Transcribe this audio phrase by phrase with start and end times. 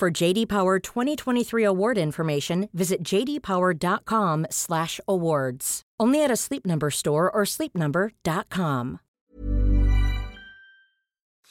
[0.00, 5.82] For JD Power 2023 award information, visit jdpower.com/awards.
[6.02, 8.98] Only at a Sleep Number store or sleepnumber.com.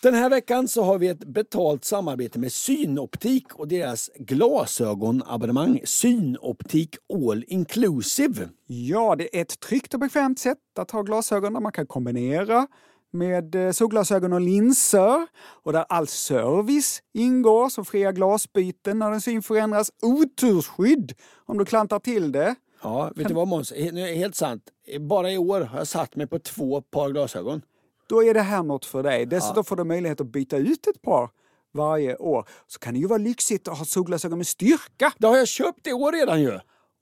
[0.01, 6.95] Den här veckan så har vi ett betalt samarbete med Synoptik och deras glasögonabonnemang Synoptik
[7.13, 8.49] All Inclusive.
[8.67, 12.67] Ja, det är ett tryggt och bekvämt sätt att ha glasögon där man kan kombinera
[13.11, 15.27] med eh, solglasögon och linser
[15.63, 21.13] och där all service ingår som fria glasbyten när din syn förändras, otursskydd
[21.45, 22.55] om du klantar till det.
[22.83, 23.73] Ja, vet du vad Måns?
[24.15, 24.63] Helt sant.
[24.99, 27.61] Bara i år har jag satt mig på två par glasögon.
[28.07, 29.25] Då är det här något för dig.
[29.25, 31.29] Dessutom får du möjlighet att byta ut ett par
[31.73, 32.47] varje år.
[32.67, 35.13] Så kan det ju vara lyxigt att ha solglasögon med styrka.
[35.17, 36.59] Det har jag köpt i år redan ju.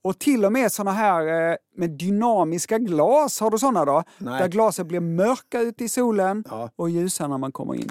[0.08, 4.03] Och till och med såna här eh, med dynamiska glas, har du såna då?
[4.17, 4.41] Nej.
[4.41, 6.69] Där glasen blir mörka ute i solen Ja.
[6.75, 7.89] och ljusa när man kommer in.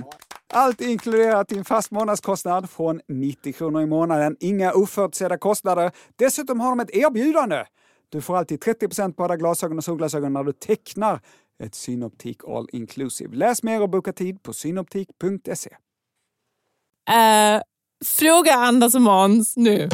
[0.53, 4.37] Allt inkluderat i en fast månadskostnad från 90 kronor i månaden.
[4.41, 5.91] Inga oförutsedda kostnader.
[6.17, 7.64] Dessutom har de ett erbjudande.
[8.09, 11.20] Du får alltid 30% på alla glasögon och solglasögon när du tecknar
[11.62, 13.37] ett Synoptik All Inclusive.
[13.37, 15.70] Läs mer och boka tid på synoptik.se.
[17.11, 17.62] Eh,
[18.05, 19.89] fråga Anders och Måns nu.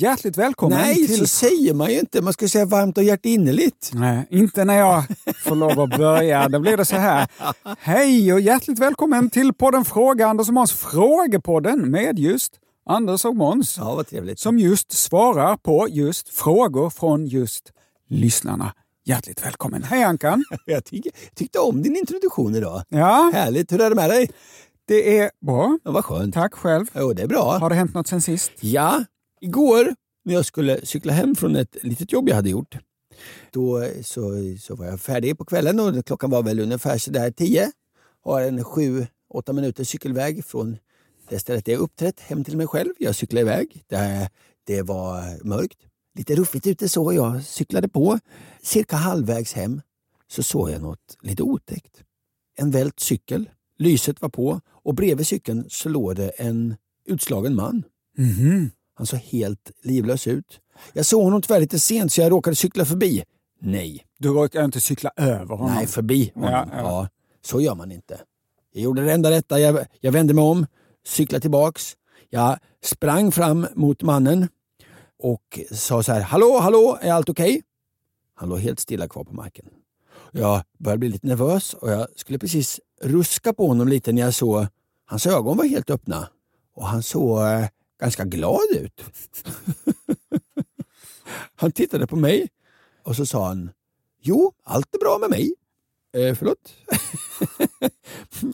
[0.00, 1.18] Hjärtligt välkommen Nej, till...
[1.18, 2.22] så säger man ju inte.
[2.22, 3.90] Man ska säga varmt och hjärtinnerligt.
[3.94, 5.04] Nej, inte när jag
[5.44, 6.48] får lov att börja.
[6.48, 7.28] Då blir det så här.
[7.78, 10.72] Hej och hjärtligt välkommen till podden Fråga Anders och Måns.
[10.72, 12.52] Frågepodden med just
[12.86, 13.76] Anders och Måns.
[13.78, 14.38] Ja, vad trevligt.
[14.38, 17.72] Som just svarar på just frågor från just
[18.08, 18.72] lyssnarna.
[19.04, 19.82] Hjärtligt välkommen.
[19.82, 20.44] Hej Ankan!
[20.64, 22.82] Jag tycker, tyckte om din introduktion idag.
[22.88, 23.72] Ja, Härligt.
[23.72, 24.30] Hur är det med dig?
[24.88, 25.78] det är bra.
[25.84, 26.34] Ja, vad skönt.
[26.34, 26.86] Tack själv.
[26.94, 27.58] Jo, det är bra.
[27.58, 28.52] Har det hänt något sen sist?
[28.60, 29.04] Ja,
[29.40, 32.78] igår när jag skulle cykla hem från ett litet jobb jag hade gjort.
[33.50, 37.72] Då så, så var jag färdig på kvällen och klockan var väl ungefär sådär tio.
[38.22, 40.76] Har en sju, åtta minuters cykelväg från
[41.28, 42.92] det stället där jag uppträtt hem till mig själv.
[42.98, 43.84] Jag cyklade iväg.
[43.86, 44.30] Det,
[44.66, 45.78] det var mörkt.
[46.18, 47.12] Lite ruffigt ute så.
[47.12, 48.18] Jag cyklade på.
[48.62, 49.80] Cirka halvvägs hem
[50.28, 52.02] så såg jag något lite otäckt.
[52.56, 53.50] En vält cykel.
[53.78, 56.76] Lyset var på och bredvid cykeln så låg det en
[57.06, 57.82] utslagen man.
[58.18, 58.70] Mhm.
[59.00, 60.60] Han såg helt livlös ut.
[60.92, 63.24] Jag såg honom tyvärr lite sent så jag råkade cykla förbi.
[63.60, 65.74] Nej, Du råkar inte cykla över honom?
[65.74, 66.50] nej förbi honom.
[66.52, 67.08] Ja, Ja, ja.
[67.42, 68.20] så gör man inte.
[68.72, 69.60] Jag gjorde det enda rätta.
[69.60, 70.66] Jag, jag vände mig om,
[71.06, 71.96] cyklade tillbaks.
[72.30, 74.48] Jag sprang fram mot mannen
[75.22, 76.20] och sa så här.
[76.20, 77.62] Hallå, hallå, är allt okej?
[78.34, 79.66] Han låg helt stilla kvar på marken.
[80.32, 84.34] Jag började bli lite nervös och jag skulle precis ruska på honom lite när jag
[84.34, 84.66] såg
[85.06, 86.28] hans ögon var helt öppna
[86.74, 87.66] och han såg eh,
[88.00, 89.04] ganska glad ut.
[91.56, 92.48] han tittade på mig
[93.02, 93.70] och så sa han
[94.22, 95.54] Jo, allt är bra med mig.
[96.16, 96.72] Eh, förlåt?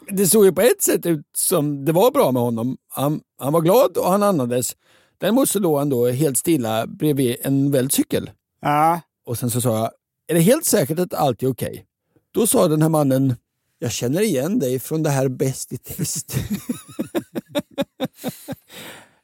[0.11, 2.77] det såg ju på ett sätt ut som det var bra med honom.
[2.89, 4.77] Han, han var glad och han andades.
[5.19, 8.31] Däremot så låg han då helt stilla bredvid en väld cykel.
[8.61, 9.01] Ja.
[9.27, 9.91] Och sen så sa jag,
[10.27, 11.87] är det helt säkert att allt är okej?
[12.31, 13.35] Då sa den här mannen,
[13.79, 16.37] jag känner igen dig från det här Bäst i test.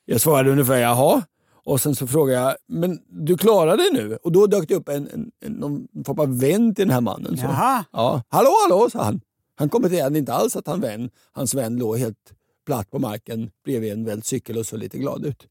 [0.05, 1.23] jag svarade ungefär, jaha.
[1.65, 4.19] Och sen så frågade jag, men du klarar dig nu?
[4.23, 7.01] Och då dök det upp en, en, en någon form av vän till den här
[7.01, 7.37] mannen.
[7.37, 7.45] Så.
[7.45, 7.85] Jaha.
[7.93, 9.21] Ja, hallå, hallå, sa han.
[9.55, 12.33] Han kommenterade inte alls att han vän, hans vän låg helt
[12.67, 15.47] platt på marken bredvid en väld cykel och såg lite glad ut.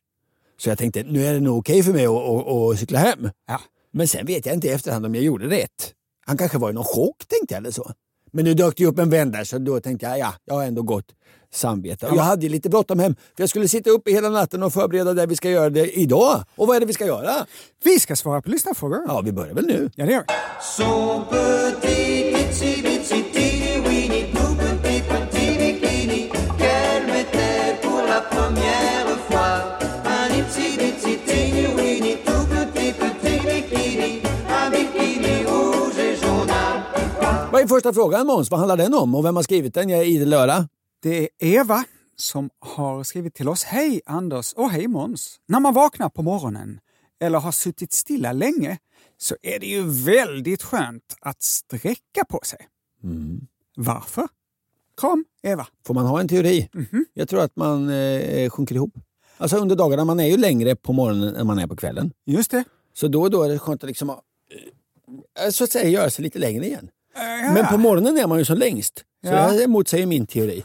[0.57, 3.29] Så jag tänkte, nu är det nog okej för mig att, att, att cykla hem.
[3.47, 3.61] Ja.
[3.91, 5.93] Men sen vet jag inte i efterhand om jag gjorde rätt.
[6.25, 7.91] Han kanske var i någon chock tänkte jag eller så.
[8.31, 10.63] Men nu dök det upp en vän där så då tänkte jag, ja, jag har
[10.63, 11.15] ändå gott
[11.53, 12.11] samvete.
[12.15, 15.13] Jag hade ju lite bråttom hem, för jag skulle sitta uppe hela natten och förbereda
[15.13, 16.43] det vi ska göra det idag.
[16.55, 17.45] Och vad är det vi ska göra?
[17.83, 19.03] Vi ska svara på lyssnarfrågor.
[19.07, 19.89] Ja, vi börjar väl nu?
[19.95, 20.25] Ja, det gör vi.
[37.51, 38.51] Vad är första frågan Måns?
[38.51, 39.89] Vad handlar den om och vem har skrivit den?
[39.89, 40.67] Jag är idel öra.
[41.03, 41.83] Det är Eva
[42.15, 43.63] som har skrivit till oss.
[43.63, 45.39] Hej Anders och hej Måns!
[45.47, 46.79] När man vaknar på morgonen
[47.21, 48.77] eller har suttit stilla länge
[49.17, 52.59] så är det ju väldigt skönt att sträcka på sig.
[53.75, 54.27] Varför?
[54.97, 55.67] Kram, Eva.
[55.87, 56.69] Får man ha en teori?
[57.13, 58.93] Jag tror att man eh, sjunker ihop.
[59.37, 62.11] Alltså under dagarna, man är ju längre på morgonen än man är på kvällen.
[62.25, 62.63] Just det.
[62.93, 66.23] Så då och då är det skönt att liksom, eh, så att säga göra sig
[66.23, 66.89] lite längre igen.
[67.15, 69.03] Ja, Men på morgonen är man ju som längst.
[69.23, 69.51] Så Ja.
[69.51, 70.63] det motsäger min teori.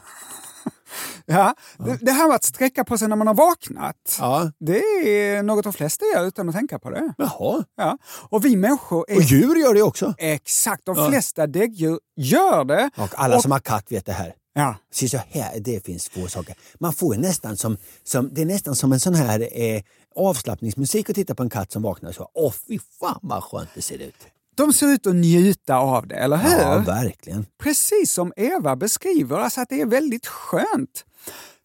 [1.26, 1.54] ja.
[1.78, 4.50] Det, det här med att sträcka på sig när man har vaknat, Ja.
[4.58, 7.14] det är något de flesta gör utan att tänka på det.
[7.18, 7.64] Jaha.
[7.76, 7.98] Ja.
[8.28, 9.16] Och vi människor är...
[9.16, 10.14] Och djur gör det också.
[10.18, 12.90] Exakt, de flesta däggdjur gör det.
[12.96, 14.34] Och alla Och- som har katt vet det här.
[14.54, 14.76] Ja.
[14.92, 16.54] Se så här, det finns två saker.
[16.80, 19.82] Man får nästan som, som, det är nästan som en sån här eh,
[20.16, 22.30] avslappningsmusik att titta på en katt som vaknar så.
[22.34, 24.14] Åh fy fan vad skönt det ser ut.
[24.56, 26.58] De ser ut att njuta av det, eller hur?
[26.58, 27.46] Ja, verkligen.
[27.58, 31.04] Precis som Eva beskriver, alltså att det är väldigt skönt.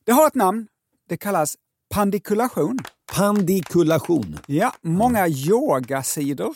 [0.05, 0.67] Det har ett namn,
[1.09, 1.55] det kallas
[1.93, 2.79] pandikulation.
[3.13, 4.39] Pandikulation.
[4.47, 6.55] Ja, många yogasidor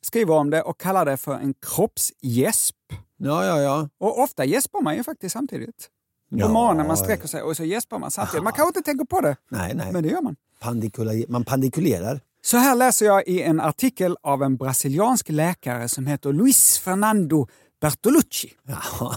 [0.00, 2.76] skriver om det och kallar det för en kroppsgäsp.
[3.16, 3.88] Ja, ja, ja.
[3.98, 5.88] Och ofta gäspar man ju faktiskt samtidigt.
[6.30, 8.44] På Ja, morgonen man sträcker sig och så gäspar man samtidigt.
[8.44, 9.92] Man kanske inte tänker på det, Nej, nej.
[9.92, 10.36] men det gör man.
[10.60, 12.20] Pandikula, man pandikulerar.
[12.44, 17.46] Så här läser jag i en artikel av en brasiliansk läkare som heter Luis Fernando
[17.80, 18.52] Bertolucci.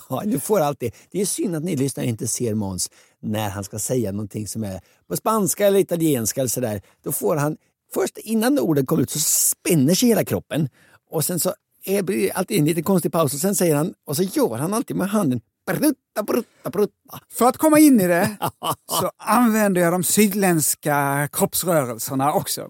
[0.09, 0.93] Ja, du får alltid.
[1.11, 2.89] Det är synd att ni lyssnare inte ser Måns
[3.21, 6.81] när han ska säga någonting som är på spanska eller italienska eller sådär.
[7.03, 7.57] Då får han,
[7.93, 10.69] först innan orden kommer ut så spänner sig hela kroppen
[11.11, 11.53] och sen så
[11.85, 14.57] är, blir det alltid en liten konstig paus och sen säger han, och så gör
[14.57, 17.19] han alltid med handen brutta, brutta, brutta.
[17.31, 18.37] För att komma in i det
[18.99, 22.69] så använder jag de sydländska kroppsrörelserna också.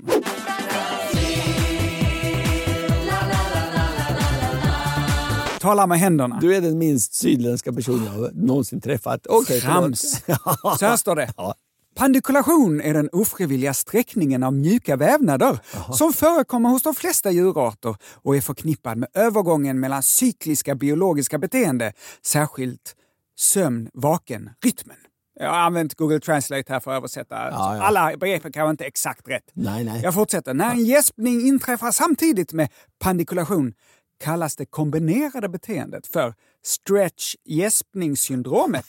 [5.66, 6.38] Tala med händerna.
[6.42, 9.22] Du är den minst sydländska person jag någonsin träffat.
[9.24, 9.62] Förlåt.
[9.62, 10.02] Trams.
[10.80, 11.34] Så här står det.
[11.38, 11.56] Ja.
[11.96, 15.60] Pandikulation är den ofrivilliga sträckningen av mjuka vävnader
[15.94, 21.94] som förekommer hos de flesta djurarter och är förknippad med övergången mellan cykliska biologiska beteende,
[22.26, 22.96] särskilt
[23.40, 24.98] sömn-vaken-rytmen.
[25.40, 27.36] Jag har använt Google Translate här för att översätta.
[27.36, 27.84] Ja, ja.
[27.84, 29.52] Alla begrepp kan inte exakt rätt.
[29.54, 30.02] Nej, nej.
[30.04, 30.54] Jag fortsätter.
[30.54, 32.70] När en gäspning inträffar samtidigt med
[33.00, 33.74] pandikulation
[34.20, 36.34] kallas det kombinerade beteendet för
[36.66, 38.86] stretch-gäspningssyndromet,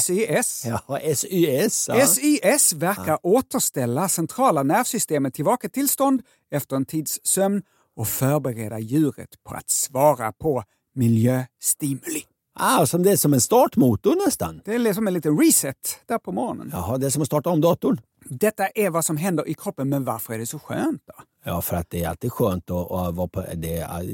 [0.00, 0.66] SIS.
[0.66, 0.80] Ja,
[1.14, 1.88] SYS.
[1.88, 2.06] Ja.
[2.06, 7.62] SIS verkar återställa centrala nervsystemet till vaket tillstånd efter en tids sömn
[7.96, 10.64] och förbereda djuret på att svara på
[10.94, 12.22] miljöstimuli.
[12.58, 14.60] Ah, som det är som en startmotor nästan.
[14.64, 16.70] Det är liksom en liten reset där på morgonen.
[16.72, 18.00] Jaha, det är som att starta om datorn.
[18.24, 21.12] Detta är vad som händer i kroppen, men varför är det så skönt då?
[21.46, 23.44] Ja, för att det är alltid skönt att, att vara på...
[23.54, 23.68] Det,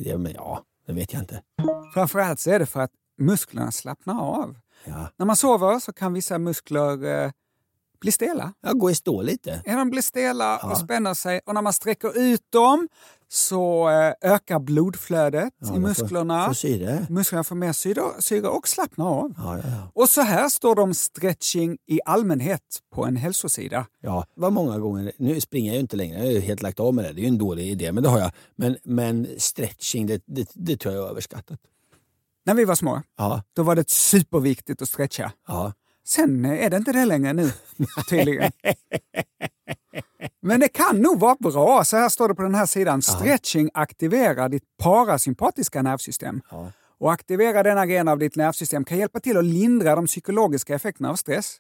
[0.07, 1.43] ja, men ja, det vet jag inte.
[1.95, 4.57] Framförallt så är det för att musklerna slappnar av.
[4.85, 5.09] Ja.
[5.17, 7.31] När man sover så kan vissa muskler eh,
[8.03, 8.53] bli stela.
[8.61, 9.63] Jag går i stå lite.
[9.65, 12.89] Ja, de blir stela och spänner sig och när man sträcker ut dem
[13.29, 16.47] så eh, ökar blodflödet Ja, i får- Musklerna.
[16.47, 17.07] får syre.
[17.11, 19.35] Musklerna får mer syre, syre och slappnar av.
[19.37, 19.91] Ja, ja, ja.
[19.95, 22.63] Och så här står det om stretching i allmänhet
[22.95, 23.87] på en hälsosida.
[24.01, 25.13] ja, vad många gånger...
[25.19, 27.13] Nu springer jag ju inte längre, jag har ju helt lagt av med det.
[27.13, 28.31] Det är ju en dålig idé, men det har jag.
[28.57, 31.59] Men, men stretching, det, det, det tror jag är överskattat.
[32.47, 35.33] När vi var små, Ja, då var det superviktigt att stretcha.
[35.49, 35.73] ja.
[36.05, 37.53] Sen är det inte det längre nu,
[38.09, 38.53] tydligen.
[40.41, 41.85] Men det kan nog vara bra.
[41.85, 43.03] Så här står det på den här sidan.
[43.03, 46.41] Stretching aktiverar ditt parasympatiska nervsystem.
[46.51, 46.73] Ja.
[46.99, 51.11] Och aktivera denna gren av ditt nervsystem kan hjälpa till att lindra de psykologiska effekterna
[51.11, 51.57] av stress.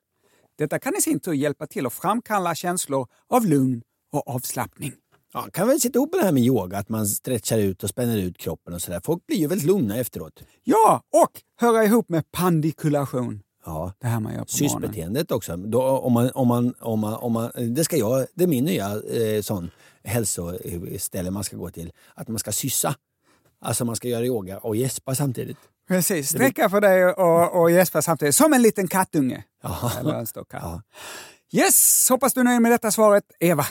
[0.58, 3.82] Detta kan i sin tur hjälpa till att framkalla känslor av lugn
[4.12, 4.92] och avslappning.
[5.32, 7.88] Ja, kan väl sitta ihop med det här med yoga, att man stretchar ut och
[7.88, 9.00] spänner ut kroppen och sådär.
[9.04, 10.42] Folk blir ju väldigt lugna efteråt.
[10.64, 13.42] Ja, och höra ihop med pandikulation.
[13.64, 13.92] Ja.
[14.00, 14.47] Det här man gör på.
[14.49, 15.57] Sysbeteendet också.
[15.57, 18.64] Då, om man, om man, om man, om man, det, ska jag, det är min
[18.64, 19.71] nya eh, sån
[20.04, 21.92] hälsoställe man ska gå till.
[22.14, 22.95] Att man ska syssa.
[23.61, 25.59] Alltså man ska göra yoga och gäspa samtidigt.
[25.88, 28.35] Precis, sträcka för dig och, och gäspa samtidigt.
[28.35, 29.45] Som en liten kattunge.
[29.62, 29.92] Ja.
[30.00, 30.62] Eller en stor katt.
[30.62, 30.83] Ja.
[31.52, 33.25] Yes, hoppas du är nöjd med detta svaret.
[33.40, 33.66] Eva.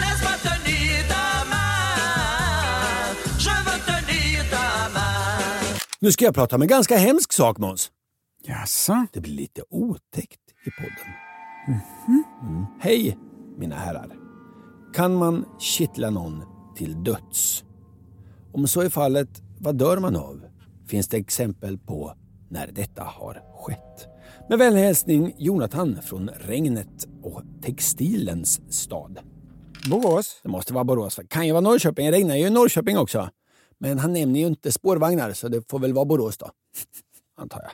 [0.00, 3.16] Laisse-moi tenir ta main.
[3.44, 5.78] Je veux tenir ta main.
[6.00, 7.90] Nu ska jag prata om en ganska hemsk sak Måns.
[8.44, 9.06] Jaså?
[9.12, 11.12] Det blir lite otäckt i podden.
[12.42, 12.66] Mm.
[12.80, 13.18] Hej
[13.58, 14.12] mina herrar.
[14.94, 16.42] Kan man kittla någon
[16.76, 17.64] till döds?
[18.52, 20.52] Om så är fallet, vad dör man av?
[20.92, 22.14] finns det exempel på
[22.48, 24.11] när detta har skett.
[24.48, 29.18] Med vänlig hälsning Jonathan från regnet och textilens stad.
[29.90, 30.40] Borås?
[30.42, 31.20] Det måste vara Borås.
[31.28, 32.06] Kan ju vara Norrköping.
[32.06, 33.30] Det regnar ju i Norrköping också.
[33.78, 36.50] Men han nämner ju inte spårvagnar så det får väl vara Borås då.
[37.36, 37.70] Antar jag.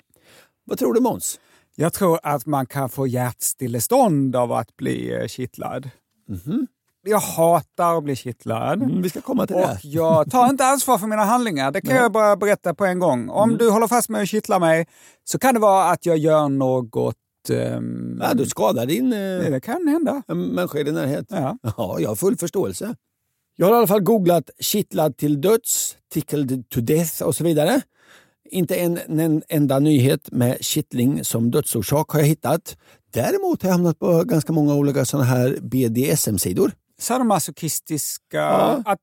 [0.65, 1.41] Vad tror du Måns?
[1.77, 5.91] Jag tror att man kan få hjärtstillestånd av att bli eh, kittlad.
[7.09, 8.83] Jag hatar att bli kittlad.
[8.83, 9.79] Mm, vi ska komma till Och det.
[9.83, 11.71] jag tar inte ansvar för mina handlingar.
[11.73, 13.29] Det kan jag bara berätta på en gång.
[13.29, 13.59] Om Mm.
[13.59, 14.87] du håller fast mig och kittlar mig
[15.25, 17.15] så kan det vara att jag gör något...
[17.51, 20.23] ehm, Ja, du skadar din nej, eh, det kan hända.
[20.35, 21.27] människa i din närhet.
[21.31, 21.59] Ja.
[21.77, 22.95] Ja, jag har full förståelse.
[23.57, 27.81] Jag har i alla fall googlat kittlad till döds, tickled to death och så vidare.
[28.51, 32.77] Inte en, en enda nyhet med kittling som dödsorsak har jag hittat.
[33.13, 36.73] Däremot har jag hamnat på ganska många olika sådana här BDSM-sidor.
[36.99, 38.83] Sadomasochistiska, Ja.
[38.85, 38.99] att,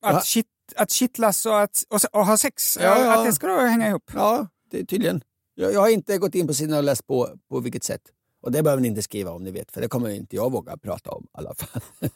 [0.00, 0.46] att, kitt,
[0.76, 4.10] att kittlas och, att, och, och ha sex, Ja, att det ska då hänga ihop.
[4.14, 5.22] Ja, det är tydligen.
[5.54, 8.00] Jag, jag har inte gått in på sidan och läst på på vilket sätt.
[8.42, 10.76] Och det behöver ni inte skriva om ni vet, för det kommer inte jag våga
[10.76, 11.82] prata om i alla fall.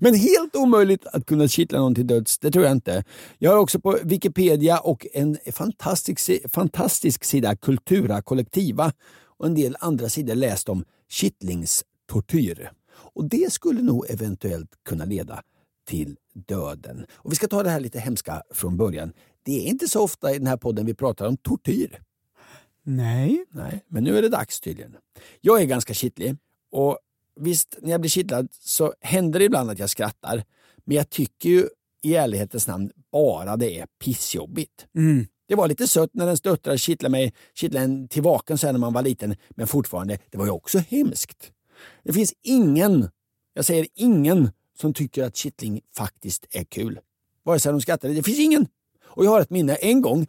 [0.00, 3.04] Men helt omöjligt att kunna kittla någon till döds, det tror jag inte.
[3.38, 8.92] Jag har också på Wikipedia och en fantastisk, fantastisk sida, Kultura Kollektiva,
[9.38, 12.70] och en del andra sidor läst om kittlingstortyr.
[12.98, 15.42] Och det skulle nog eventuellt kunna leda
[15.86, 17.06] till döden.
[17.12, 19.12] Och Vi ska ta det här lite hemska från början.
[19.42, 22.02] Det är inte så ofta i den här podden vi pratar om tortyr.
[22.82, 23.44] Nej.
[23.50, 24.96] Nej, men nu är det dags tydligen.
[25.40, 26.36] Jag är ganska kittlig
[26.72, 26.98] och
[27.40, 30.44] visst, när jag blir kittlad så händer det ibland att jag skrattar.
[30.84, 31.68] Men jag tycker ju
[32.02, 34.86] i ärlighetens namn bara det är pissjobbigt.
[34.94, 35.26] Mm.
[35.48, 38.80] Det var lite sött när ens döttrar kittlade mig, kittlade en till vaken sen när
[38.80, 41.52] man var liten, men fortfarande, det var ju också hemskt.
[42.02, 43.08] Det finns ingen,
[43.54, 47.00] jag säger ingen, som tycker att kittling faktiskt är kul.
[47.44, 48.66] Vare sig de skrattar, det finns ingen.
[49.04, 50.26] Och jag har ett minne en gång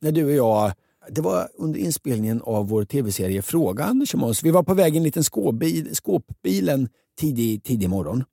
[0.00, 0.72] när du och jag,
[1.10, 4.42] det var under inspelningen av vår tv-serie Fråga Anders och Måns.
[4.42, 6.88] Vi var på väg i en liten skåpbil, skåpbil en
[7.18, 8.24] tidig, tidig morgon.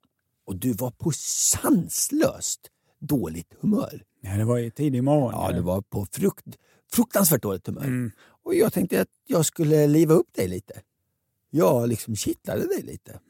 [0.46, 2.60] Och du var på sanslöst
[3.00, 4.02] dåligt humör.
[4.20, 5.32] Ja, det var ju tidig morgon.
[5.32, 6.46] Ja, det var på frukt,
[6.92, 8.10] fruktansvärt dåligt humör.
[8.44, 10.80] Och jag tänkte att jag skulle liva upp dig lite.
[11.50, 13.20] Jag liksom kittlade dig lite.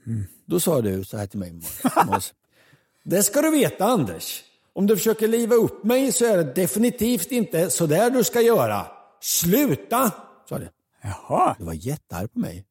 [0.47, 1.53] Då sa du så här till mig,
[2.07, 2.35] Måns.
[3.05, 4.43] Det ska du veta Anders.
[4.73, 8.41] Om du försöker liva upp mig så är det definitivt inte så där du ska
[8.41, 8.87] göra.
[9.21, 10.13] Sluta!
[10.49, 10.69] Sa du.
[11.03, 11.57] Jaha.
[11.59, 12.65] Du var jättearg på mig.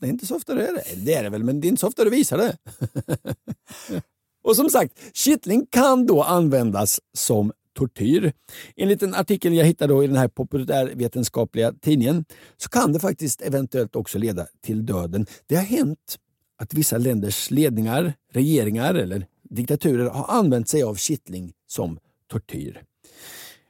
[0.00, 1.04] Det är inte så ofta det är det.
[1.04, 2.56] Det är det väl, men det är inte så ofta du visar det.
[4.44, 8.32] Och som sagt, kittling kan då användas som tortyr.
[8.76, 12.24] Enligt en artikel jag hittade då i den här populärvetenskapliga tidningen
[12.56, 15.26] så kan det faktiskt eventuellt också leda till döden.
[15.46, 16.18] Det har hänt
[16.56, 21.98] att vissa länders ledningar, regeringar eller diktaturer har använt sig av kittling som
[22.30, 22.82] tortyr.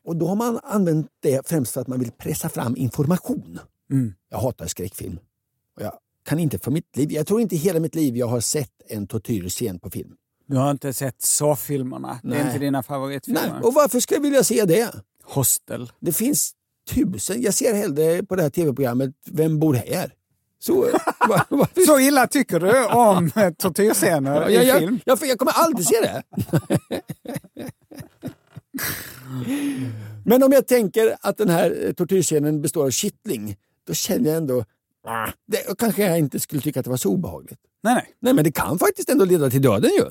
[0.05, 3.59] Och då har man använt det främst för att man vill pressa fram information.
[4.31, 5.19] Jag hatar skräckfilm.
[5.77, 5.93] Och jag
[6.25, 9.07] kan inte för mitt liv, jag tror inte hela mitt liv jag har sett en
[9.07, 10.17] tortyrscen på film.
[10.47, 12.21] Du har inte sett så-filmerna?
[12.23, 13.41] Det är inte dina favoritfilmer?
[13.53, 14.91] Nej, och varför ska jag vilja se det?
[15.23, 15.93] Hostel.
[16.01, 16.53] Det finns
[16.91, 20.13] tusen, jag ser hellre på det här tv-programmet Vem bor här?
[20.59, 20.81] Så,
[21.29, 25.01] va- varför- Så illa tycker du om tortyrscener Ja, i jag, film?
[25.05, 26.23] jag, jag, jag kommer aldrig se det.
[30.25, 34.37] Men om jag tänker att den här eh, tortyrscenen består av kittling, då känner jag
[34.37, 34.65] ändå
[35.07, 37.61] ah, det, kanske jag inte skulle tycka att det var så obehagligt.
[37.83, 38.15] Nej, nej.
[38.21, 40.05] Nej, men det kan faktiskt ändå leda till döden ju.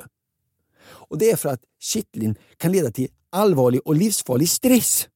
[1.14, 5.08] Och det är för att kittling kan leda till allvarlig och livsfarlig stress.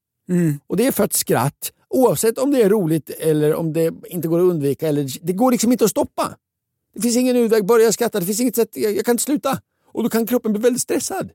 [0.68, 4.28] Och det är för att skratt, oavsett om det är roligt eller om det inte
[4.28, 6.38] går att undvika, eller, det går liksom inte att stoppa.
[6.94, 9.24] Det finns ingen utväg, börjar jag skratta, det finns inget sätt, jag, jag kan inte
[9.24, 9.62] sluta.
[9.86, 11.32] Och då kan kroppen bli väldigt stressad.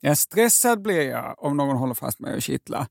[0.00, 2.86] Ja, stressad blir jag om någon håller fast mig och kittlar.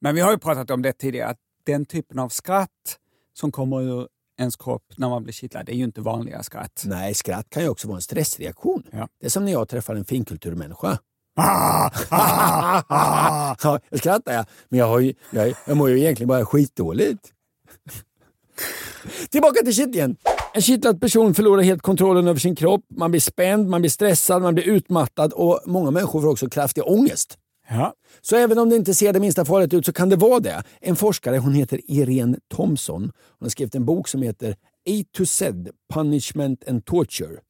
[0.00, 2.98] Men vi har ju pratat om det tidigare, att den typen av skratt
[3.34, 4.08] som kommer ur
[4.38, 6.82] ens kropp när man blir kittlad, det är ju inte vanliga skratt.
[6.86, 8.82] Nej, skratt kan ju också vara en stressreaktion.
[8.90, 9.08] Ja.
[9.20, 10.98] Det är som när jag träffar en finkulturmänniska.
[11.36, 13.56] Ah, ah, ah.
[13.62, 17.32] Ja, jag skrattar jag, men jag, har ju, jag, jag mår ju egentligen bara skitdåligt.
[19.30, 20.16] Tillbaka till kittlingen.
[20.54, 22.84] En kittlad person förlorar helt kontrollen över sin kropp.
[22.96, 26.82] Man blir spänd, man blir stressad, man blir utmattad och många människor får också kraftig
[26.86, 27.38] ångest.
[27.68, 27.94] Ja.
[28.20, 30.62] Så även om det inte ser det minsta farligt ut så kan det vara det.
[30.80, 34.56] En forskare, hon heter Irene Thompson, hon har skrivit en bok som heter
[34.88, 35.54] A to Z,
[35.94, 37.40] Punishment and Torture.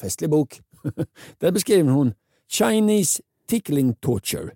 [0.00, 0.60] Festlig bok.
[1.38, 2.14] Där beskriver hon
[2.48, 4.50] Chinese tickling torture.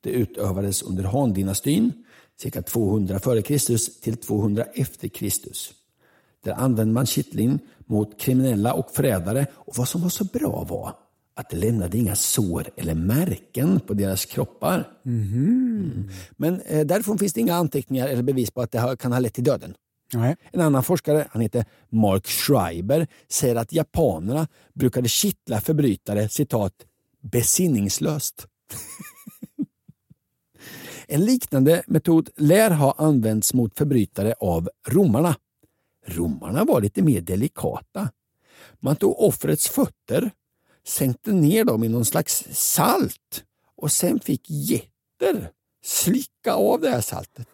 [0.00, 1.92] Det utövades under Han-dynastin,
[2.40, 4.00] cirka 200 f.Kr.
[4.02, 5.72] till 200 efter Kristus.
[6.44, 11.05] Där använde man kittling mot kriminella och förrädare och vad som var så bra var
[11.36, 14.88] att det lämnade inga sår eller märken på deras kroppar.
[15.06, 16.08] Mm.
[16.36, 19.18] Men eh, därifrån finns det inga anteckningar eller bevis på att det har, kan ha
[19.18, 19.74] lett till döden.
[20.14, 20.36] Nej.
[20.52, 26.72] En annan forskare, han heter Mark Schreiber, säger att japanerna brukade kittla förbrytare citat
[27.20, 28.46] besinningslöst.
[31.06, 35.36] en liknande metod lär ha använts mot förbrytare av romarna.
[36.06, 38.10] Romarna var lite mer delikata.
[38.80, 40.30] Man tog offrets fötter,
[40.88, 43.44] sänkte ner dem i någon slags salt
[43.76, 45.50] och sen fick getter
[45.84, 47.48] slicka av det här saltet.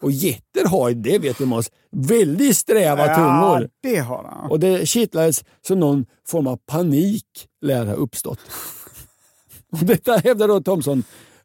[0.00, 3.60] Och getter har, det vet du Måns, väldigt sträva tungor.
[3.60, 4.50] Ja, det har han.
[4.50, 8.38] Och det kittlades så någon form av panik lär ha uppstått.
[9.72, 11.04] Och detta hävdar då Thomson,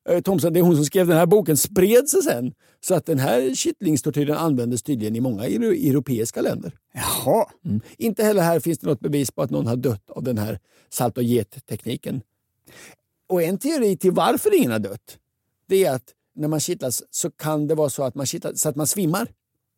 [0.09, 2.53] eh, Thomson, det är hon som skrev den här boken, spred sig sen.
[2.81, 6.77] Så att den här kittlingtortyren användes tydligen i många euro- europeiska länder.
[6.93, 7.45] Jaha.
[7.65, 7.81] Mm.
[7.97, 10.59] Inte heller här finns det något bevis på att någon har dött av den här
[10.89, 12.21] salt och get-tekniken.
[13.27, 15.17] Och en teori till varför ingen har dött,
[15.67, 18.69] det är att när man kittlas så kan det vara så att man kittlas så
[18.69, 19.27] att man svimmar.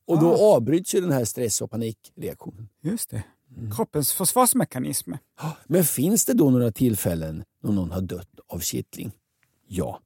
[0.08, 2.70] Och då avbryts ju den här stress och panikreaktionen.
[2.82, 3.24] Just det.
[3.76, 5.12] Kroppens försvarsmekanism.
[5.68, 9.12] Men finns det då några tillfällen då någon har dött av kittling?
[9.68, 10.02] Ja.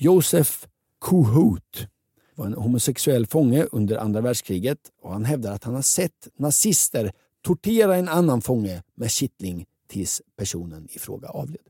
[0.00, 0.66] Josef
[1.00, 1.88] Kuhut
[2.34, 7.12] var en homosexuell fånge under andra världskriget och han hävdar att han har sett nazister
[7.44, 11.60] tortera en annan fånge med kittling tills personen i fråga avled.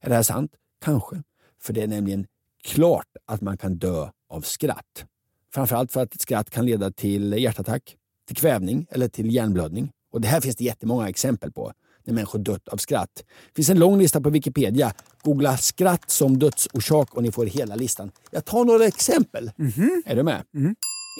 [0.00, 0.52] Är det här sant?
[0.84, 1.22] Kanske.
[1.60, 2.26] För det är nämligen
[2.62, 5.04] klart att man kan dö av skratt.
[5.52, 7.96] Framförallt för att ett skratt kan leda till hjärtattack,
[8.26, 9.92] till kvävning eller till hjärnblödning.
[10.10, 11.72] Och Det här finns det jättemånga exempel på
[12.08, 13.10] när människor dött av skratt.
[13.16, 14.92] Det finns en lång lista på Wikipedia.
[15.22, 18.10] Googla skratt som dödsorsak och ni får hela listan.
[18.30, 19.50] Jag tar några exempel.
[20.04, 20.42] Är du med?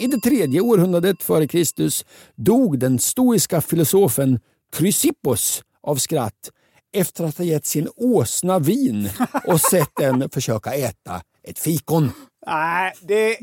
[0.01, 2.05] I det tredje århundradet före Kristus
[2.35, 4.41] dog den stoiska filosofen
[4.77, 6.51] Chrysippos av skratt
[6.93, 9.11] efter att ha gett sin åsna vin
[9.45, 12.11] och sett den försöka äta ett fikon.
[12.47, 13.39] Nej, det...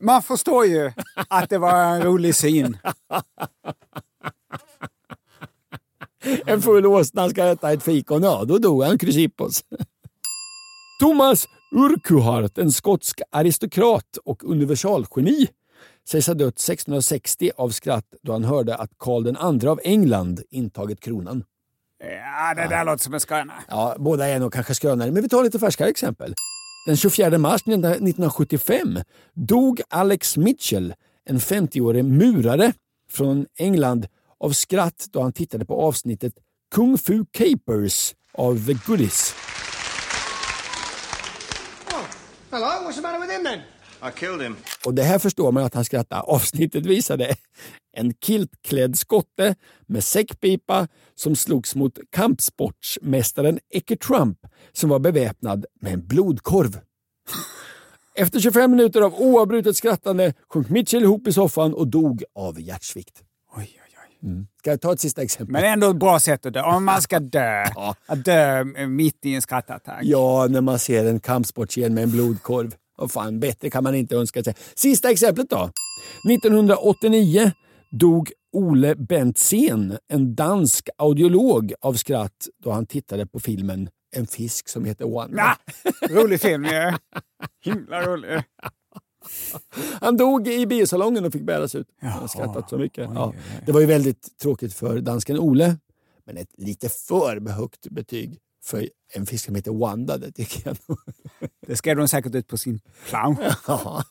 [0.00, 0.92] Man förstår ju
[1.28, 2.78] att det var en rolig syn.
[6.46, 9.64] En full åsna ska äta ett fikon, ja då dog han Chrysippos.
[11.00, 15.48] Thomas Urquhart, en skotsk aristokrat och universalgeni,
[16.08, 21.00] sägs ha dött 1660 av skratt då han hörde att Karl II av England intagit
[21.00, 21.44] kronan.
[21.98, 23.52] Ja, det där låter som en skröna.
[23.68, 26.34] Ja, båda är nog kanske skrönare, men vi tar lite färskare exempel.
[26.86, 28.98] Den 24 mars 1975
[29.34, 32.72] dog Alex Mitchell, en 50-årig murare
[33.10, 34.06] från England,
[34.44, 36.32] av skratt då han tittade på avsnittet
[36.74, 39.34] Kung Fu Capers av The Goodies.
[42.50, 43.60] Hello, what's the matter with him then?
[44.02, 44.56] I killed him.
[44.84, 46.20] Och det här förstår man att han skrattar.
[46.20, 47.36] Avsnittet visade
[47.92, 49.54] en kiltklädd skotte
[49.86, 54.38] med säckpipa som slogs mot kampsportsmästaren Ecke Trump
[54.72, 56.80] som var beväpnad med en blodkorv.
[58.14, 63.25] Efter 25 minuter av oavbrutet skrattande sjönk Mitchell ihop i soffan och dog av hjärtsvikt.
[64.22, 64.46] Oj.
[64.58, 65.52] Ska jag ta ett sista exempel?
[65.52, 66.62] Men ändå ett bra sätt att dö.
[66.62, 67.64] Om man ska dö.
[67.74, 67.94] Ja.
[68.06, 70.00] Att dö mitt i en skrattattack.
[70.02, 72.74] Ja, när man ser en kampsportsgen med en blodkorv.
[72.98, 74.54] Och fan, bättre kan man inte önska sig.
[74.74, 75.70] Sista exemplet då.
[76.30, 77.52] 1989
[77.90, 84.68] dog Ole Bentzén, en dansk audiolog, av skratt då han tittade på filmen En fisk
[84.68, 85.36] som heter One.
[85.36, 85.56] Ja,
[86.10, 86.92] rolig film ju.
[87.64, 88.42] Himla rolig.
[90.00, 91.88] Han dog i biosalongen och fick bäras ut.
[92.00, 93.10] Han har skrattat så mycket.
[93.14, 93.32] Ja.
[93.66, 95.76] Det var ju väldigt tråkigt för dansken Ole,
[96.24, 100.76] men ett lite för högt betyg för en fisk som heter Wanda, det tycker jag
[100.86, 100.98] nog.
[101.66, 103.38] Det skrev de säkert ut på sin plansch.
[103.66, 104.02] Ja.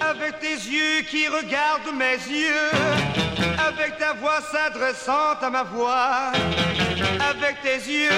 [0.00, 2.72] Avec tes yeux qui regardent mes yeux,
[3.68, 6.32] avec ta voix s'adressant à ma voix,
[7.30, 8.10] avec tes yeux,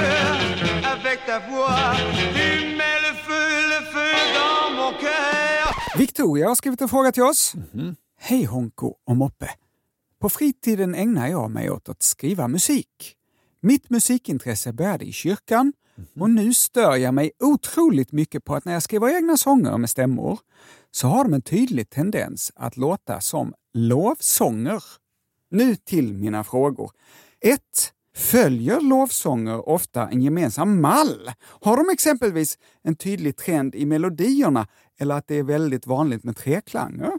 [0.85, 2.66] avec ta voix, tu
[5.99, 7.55] Victoria har skrivit en fråga till oss.
[8.19, 9.51] Hej Honko och Moppe.
[10.19, 13.17] På fritiden ägnar jag mig åt att skriva musik.
[13.61, 15.73] Mitt musikintresse började i kyrkan
[16.21, 19.91] och nu stör jag mig otroligt mycket på att när jag skriver egna sånger med
[19.91, 20.39] stämmor
[20.91, 24.85] så har de en tydlig tendens att låta som lovsånger.
[25.51, 26.91] Nu till mina frågor.
[27.41, 27.61] 1.
[28.17, 31.31] Följer lovsånger ofta en gemensam mall?
[31.41, 34.67] Har de exempelvis en tydlig trend i melodierna
[34.99, 37.13] eller att det är väldigt vanligt med treklanger?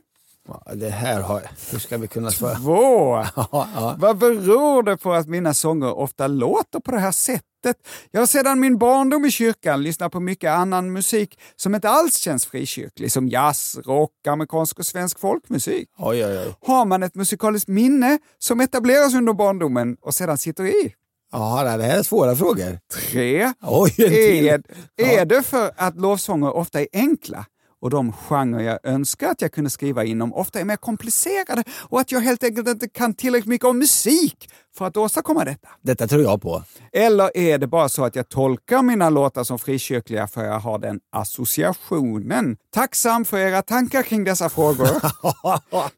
[0.75, 1.41] Det här har...
[1.71, 2.55] Hur ska vi kunna svara?
[2.55, 3.25] Två.
[3.51, 3.95] Ja.
[3.99, 7.77] Vad beror det på att mina sånger ofta låter på det här sättet?
[8.11, 12.17] Jag har sedan min barndom i kyrkan lyssnat på mycket annan musik som inte alls
[12.17, 15.89] känns frikyrklig, som jazz, rock, amerikansk och svensk folkmusik.
[15.97, 16.55] Oj, oj, oj.
[16.67, 20.93] Har man ett musikaliskt minne som etableras under barndomen och sedan sitter i?
[21.31, 22.79] Ja, det här är svåra frågor.
[22.93, 23.53] Tre.
[23.61, 23.95] Oj.
[23.97, 24.61] Är,
[24.97, 27.45] är det för att lovsånger ofta är enkla
[27.81, 31.99] och de genrer jag önskar att jag kunde skriva inom ofta är mer komplicerade och
[31.99, 35.69] att jag helt enkelt inte kan tillräckligt mycket om musik för att åstadkomma detta?
[35.81, 36.63] Detta tror jag på.
[36.93, 40.79] Eller är det bara så att jag tolkar mina låtar som frikyrkliga för jag har
[40.79, 42.57] den associationen?
[42.73, 44.87] Tacksam för era tankar kring dessa frågor.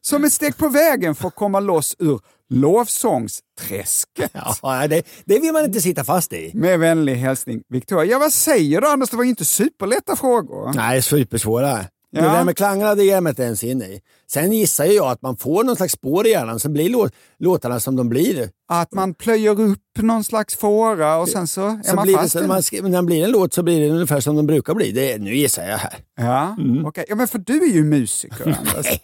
[0.00, 4.30] som ett steg på vägen för att komma loss ur lovsångsträsket.
[4.62, 6.50] Ja, det, det vill man inte sitta fast i.
[6.54, 8.12] Med vänlig hälsning Victoria.
[8.12, 9.10] Ja, vad säger du Anders?
[9.10, 10.72] Det var ju inte superlätta frågor.
[10.74, 11.84] Nej, supersvåra.
[12.12, 12.32] Det Ja.
[12.32, 14.00] där med klangarna, det ger jag mig inte ens in i.
[14.30, 17.80] Sen gissar jag att man får någon slags spår i hjärnan, så blir låt, låtarna
[17.80, 18.50] som de blir.
[18.68, 22.22] Att man plöjer upp någon slags fåra och sen så är Så man blir det,
[22.22, 22.48] fast den.
[22.48, 24.92] man när det blir en låt så blir det ungefär som de brukar bli.
[24.92, 25.94] Det, nu gissar jag här.
[26.16, 27.04] Ja, okej.
[27.08, 29.00] ja, men för du är ju musiker, Anders.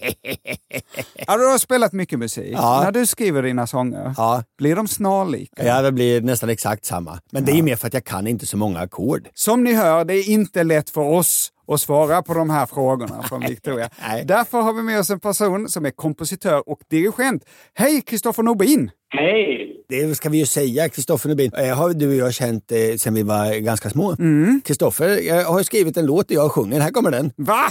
[1.26, 2.50] ja, du har spelat mycket musik.
[2.52, 2.80] Ja.
[2.84, 4.42] När du skriver dina sånger, Ja.
[4.58, 5.66] blir de snarlika?
[5.66, 7.18] Ja, det blir nästan exakt samma.
[7.32, 9.28] Men det är mer för att jag kan inte så många ackord.
[9.34, 13.22] Som ni hör, det är inte lätt för oss att svara på de här frågorna
[13.22, 13.88] från Victoria.
[14.24, 17.44] Därför har vi med oss en person som är kompositör och dirigent.
[17.74, 18.90] Hej Kristoffer Nobin!
[19.09, 19.75] Hej!
[19.88, 23.14] Det ska vi ju säga, Kristoffer Nobin eh, har du och jag känt eh, sen
[23.14, 24.16] vi var ganska små.
[24.18, 24.61] Mm.
[24.64, 27.33] Kristoffer jag har ju skrivit en låt där jag sjunger, här kommer den.
[27.37, 27.70] Va?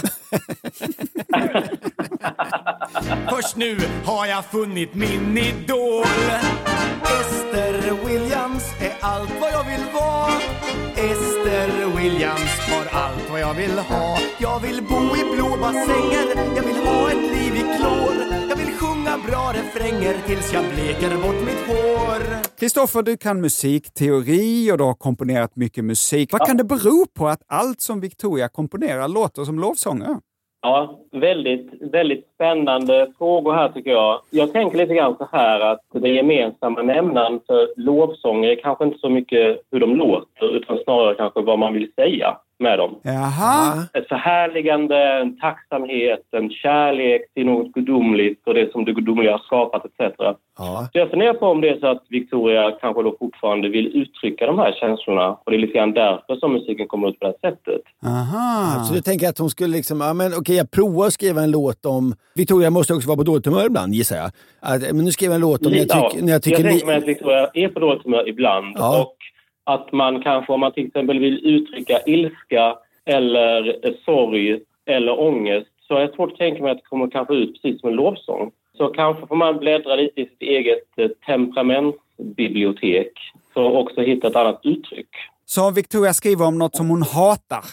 [3.30, 6.04] Först nu har jag funnit min idol
[7.20, 10.32] Ester Williams är allt vad jag vill vara
[10.96, 16.62] Ester Williams har allt vad jag vill ha Jag vill bo i blå bassänger Jag
[16.62, 18.36] vill ha ett liv i klor
[19.06, 22.20] Sjunga bra refränger tills jag bleker bort mitt hår
[22.58, 26.32] Kristoffer, du kan musikteori och du har komponerat mycket musik.
[26.32, 30.16] Vad kan det bero på att allt som Victoria komponerar låter som lovsånger?
[30.62, 34.20] Ja, väldigt, väldigt spännande frågor här tycker jag.
[34.30, 38.98] Jag tänker lite grann så här att det gemensamma nämnaren för lovsånger är kanske inte
[38.98, 43.00] så mycket hur de låter utan snarare kanske vad man vill säga med dem.
[43.02, 43.82] Jaha.
[43.94, 49.38] Ett förhärligande, en tacksamhet, en kärlek till något gudomligt och det som det gudomliga har
[49.38, 50.14] skapat etc.
[50.58, 50.88] Ja.
[50.92, 54.46] Så jag funderar på om det är så att Victoria kanske då fortfarande vill uttrycka
[54.46, 57.34] de här känslorna och det är lite grann därför som musiken kommer ut på det
[57.42, 57.80] här sättet.
[58.06, 58.84] Aha.
[58.84, 61.50] Så du tänker att hon skulle liksom, ja men okej jag provar att skriva en
[61.50, 64.30] låt om, Victoria måste också vara på dåligt humör ibland gissar jag.
[64.60, 66.58] Att, men nu skriver jag en låt om när jag, Ja, tyck, när jag tycker...
[66.60, 69.00] jag tänker mig att Victoria är på dåligt humör ibland Ja.
[69.02, 69.16] och
[69.66, 75.96] att man kanske om man till exempel vill uttrycka ilska eller sorg eller ångest så
[75.96, 78.50] är det svårt att tänka mig att det kommer kanske ut precis som en lovsång.
[78.76, 83.12] Så kanske får man bläddra lite i sitt eget eh, temperamentsbibliotek
[83.54, 85.08] för att också hitta ett annat uttryck.
[85.44, 87.64] Så om Victoria skriver om något som hon hatar,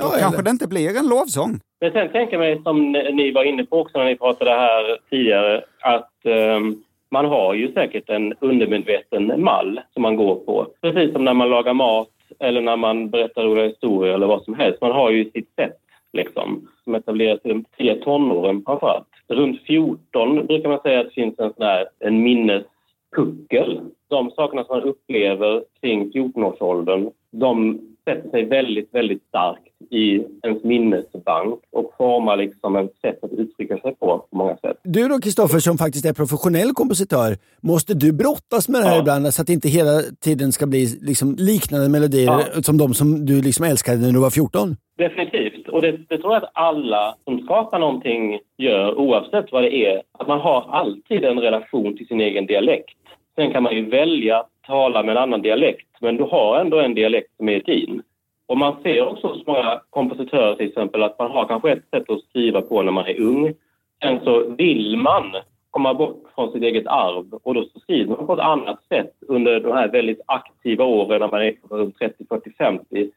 [0.00, 1.60] då Ja, kanske det inte blir en lovsång.
[1.80, 4.98] Men sen tänker jag mig, som ni var inne på också när ni pratade här
[5.10, 10.66] tidigare, att ehm, man har ju säkert en undermedveten mall som man går på.
[10.80, 14.54] Precis som när man lagar mat eller när man berättar roliga historier eller vad som
[14.54, 14.80] helst.
[14.80, 15.76] Man har ju sitt sätt
[16.12, 19.06] liksom, som etableras i de tre tonåren framförallt.
[19.28, 23.80] Runt 14 brukar man säga att det finns en sån här en minnespuckel.
[24.08, 30.64] De sakerna som man upplever kring 14-årsåldern, de sätter sig väldigt, väldigt starkt i ens
[30.64, 34.76] minnesbank och formar liksom ett sätt att uttrycka sig på, på många sätt.
[34.84, 39.00] Du då Kristoffer som faktiskt är professionell kompositör, måste du brottas med det här Ja.
[39.00, 42.62] ibland så att det inte hela tiden ska bli liksom liknande melodier Ja.
[42.62, 44.76] som de som du liksom älskade när du var 14?
[44.98, 45.68] Definitivt.
[45.68, 50.02] Och det, det tror jag att alla som skapar någonting gör, oavsett vad det är.
[50.18, 52.94] Att man har alltid en relation till sin egen dialekt.
[53.34, 56.80] Sen kan man ju välja att tala med en annan dialekt, men du har ändå
[56.80, 58.02] en dialekt som är din.
[58.46, 62.10] Och man ser också hos många kompositörer till exempel att man har kanske ett sätt
[62.10, 63.54] att skriva på när man är ung.
[64.02, 65.36] Sen så vill man
[65.70, 69.14] komma bort från sitt eget arv och då så skriver man på ett annat sätt
[69.28, 73.10] under de här väldigt aktiva åren när man är runt 30, 40, 50.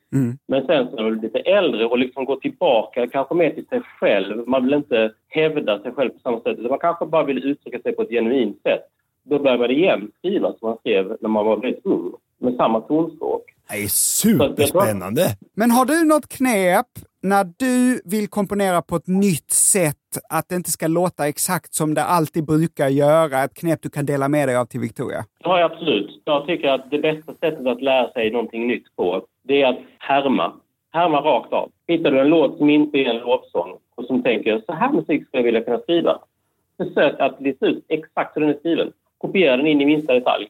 [0.48, 3.66] Men sen så när man blir lite äldre och liksom går tillbaka kanske mer till
[3.66, 4.48] sig själv.
[4.48, 7.80] Man vill inte hävda sig själv på samma sätt utan man kanske bara vill uttrycka
[7.80, 8.84] sig på ett genuint sätt.
[9.30, 12.82] Då börjar man igen skriva som man skrev när man var väldigt ung med samma
[12.82, 13.44] tonspråk.
[13.70, 15.22] Det är superspännande!
[15.56, 16.86] Men har du något knep
[17.22, 19.96] när du vill komponera på ett nytt sätt,
[20.30, 23.44] att det inte ska låta exakt som det alltid brukar göra?
[23.44, 25.26] Ett knep du kan dela med dig av till Victoria?
[25.44, 26.22] Det har jag absolut.
[26.26, 29.80] Jag tycker att det bästa sättet att lära sig någonting nytt på, det är att
[30.00, 30.54] härma.
[30.92, 31.72] Härma rakt av.
[31.88, 35.28] Hittar du en låt som inte är en lovsång och som tänker så här musik
[35.28, 36.20] skulle jag vilja kunna skriva.
[36.78, 38.92] Försök att lista ut exakt hur den är skriven.
[39.18, 40.48] Kopiera den in i minsta detalj.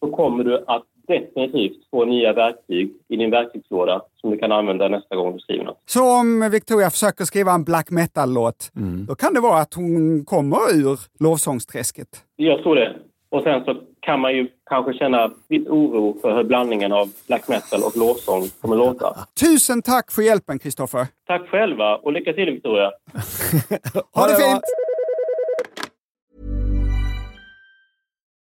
[0.00, 4.88] Då kommer du att definitivt få nya verktyg i din verktygslåda som du kan använda
[4.88, 5.82] nästa gång du skriver något.
[5.86, 8.70] Så om Victoria försöker skriva en black metal-låt,
[9.08, 12.08] då kan det vara att hon kommer ur lovsångsträsket.
[12.36, 12.96] Jag tror det.
[13.28, 17.48] Och sen så kan man ju kanske känna viss oro för hur blandningen av black
[17.48, 19.16] metal och lovsång kommer låta.
[19.40, 21.06] Tusen tack för hjälpen, Kristoffer.
[21.26, 22.90] Tack själva och lycka till Victoria!
[24.14, 24.62] Ha det fint!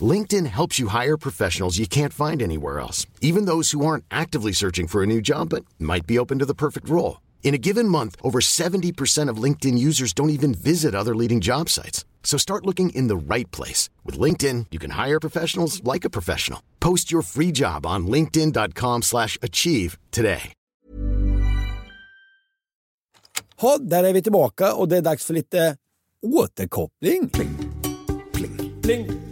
[0.00, 4.52] LinkedIn helps you hire professionals you can't find anywhere else, even those who aren't actively
[4.52, 7.20] searching for a new job but might be open to the perfect role.
[7.42, 11.68] In a given month, over 70% of LinkedIn users don't even visit other leading job
[11.70, 12.04] sites.
[12.22, 13.88] So start looking in the right place.
[14.04, 16.60] With LinkedIn, you can hire professionals like a professional.
[16.78, 20.52] Post your free job on linkedin.com slash achieve today.
[23.60, 25.76] Ha, där är vi tillbaka och det är dags för lite
[26.22, 27.28] återkoppling.
[27.28, 27.58] Pling,
[28.32, 28.72] Pling.
[28.82, 29.27] pling.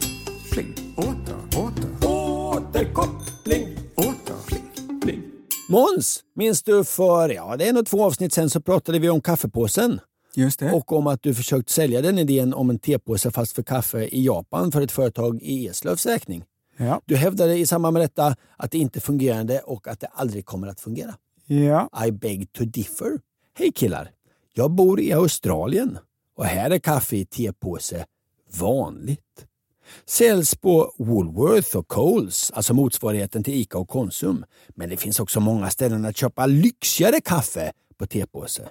[0.57, 3.77] Åter, åter, Återkoppling.
[3.95, 5.23] åter, pling, pling.
[5.69, 9.21] Måns, minns du för ja, det är nog två avsnitt sen så pratade vi om
[9.21, 10.01] kaffepåsen.
[10.35, 10.73] Just det.
[10.73, 14.25] Och om att du försökt sälja den idén om en tepåse fast för kaffe i
[14.25, 16.45] Japan för ett företag i Eslövs räkning.
[16.77, 17.01] ja.
[17.05, 20.69] Du hävdade i samband med detta att det inte fungerade och att det aldrig kommer
[20.69, 21.15] att fungera.
[21.47, 22.07] ja.
[22.07, 23.19] I beg to differ.
[23.59, 24.11] Hej killar!
[24.55, 25.99] Jag bor i Australien
[26.37, 28.07] och här är kaffe i tepåse
[28.59, 29.47] vanligt.
[30.07, 34.45] Säljs på Woolworth och Coles, alltså motsvarigheten till Ica och Konsum.
[34.75, 38.69] Men det finns också många ställen att köpa lyxigare kaffe på tepåse.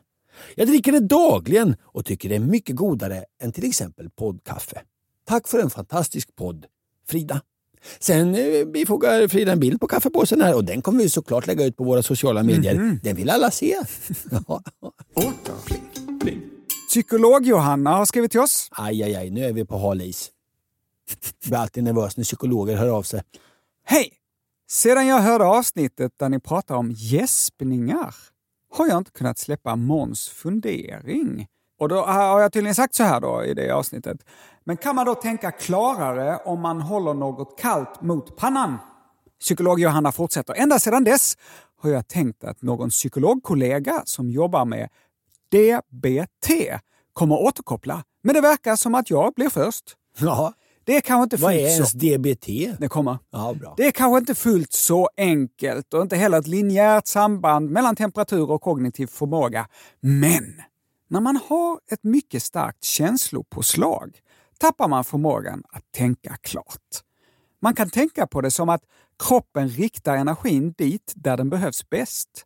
[0.56, 4.82] Jag dricker det dagligen och tycker det är mycket godare än till exempel poddkaffe.
[5.28, 6.65] Tack för en fantastisk podd,
[7.08, 7.41] Frida.
[7.99, 11.65] Sen eh, bifogar Frida en bild på kaffepåsen här och den kommer vi såklart lägga
[11.65, 12.99] ut på våra sociala medier.
[13.04, 13.75] Den vill alla se.
[16.21, 16.41] Pling.
[16.89, 18.67] Psykolog-Johanna har skrivit till oss.
[18.71, 20.32] Aj, aj, aj, nu är vi på hal is.
[21.10, 23.22] Jag blir alltid nervös när psykologer hör av sig.
[23.86, 24.13] Hej!
[24.70, 28.15] Sedan jag hörde avsnittet där ni pratar om gäspningar
[28.74, 31.48] har jag inte kunnat släppa Måns fundering.
[31.80, 34.18] Och då har jag tydligen sagt så här då i det avsnittet.
[34.63, 38.78] Men kan man då tänka klarare om man håller något kallt mot pannan?
[39.39, 40.54] Psykolog Johanna fortsätter.
[40.54, 41.38] Ända sedan dess
[41.82, 44.89] har jag tänkt att någon psykologkollega som jobbar med
[45.52, 46.52] DBT
[47.13, 48.04] kommer återkoppla.
[48.24, 49.96] Men det verkar som att jag blir först.
[50.20, 50.54] Ja,
[50.86, 51.98] Det är kanske inte vad är ens så...
[51.98, 52.48] DBT?
[52.80, 53.17] Det kommer.
[53.32, 53.74] Ja, bra.
[53.78, 58.52] Det är kanske inte fullt så enkelt och inte heller ett linjärt samband mellan temperatur
[58.52, 59.67] och kognitiv förmåga.
[60.00, 60.62] Men
[61.10, 64.19] när man har ett mycket starkt känslopåslag
[64.60, 67.02] tappar man förmågan att tänka klart.
[67.62, 68.82] Man kan tänka på det som att
[69.24, 72.45] kroppen riktar energin dit där den behövs bäst.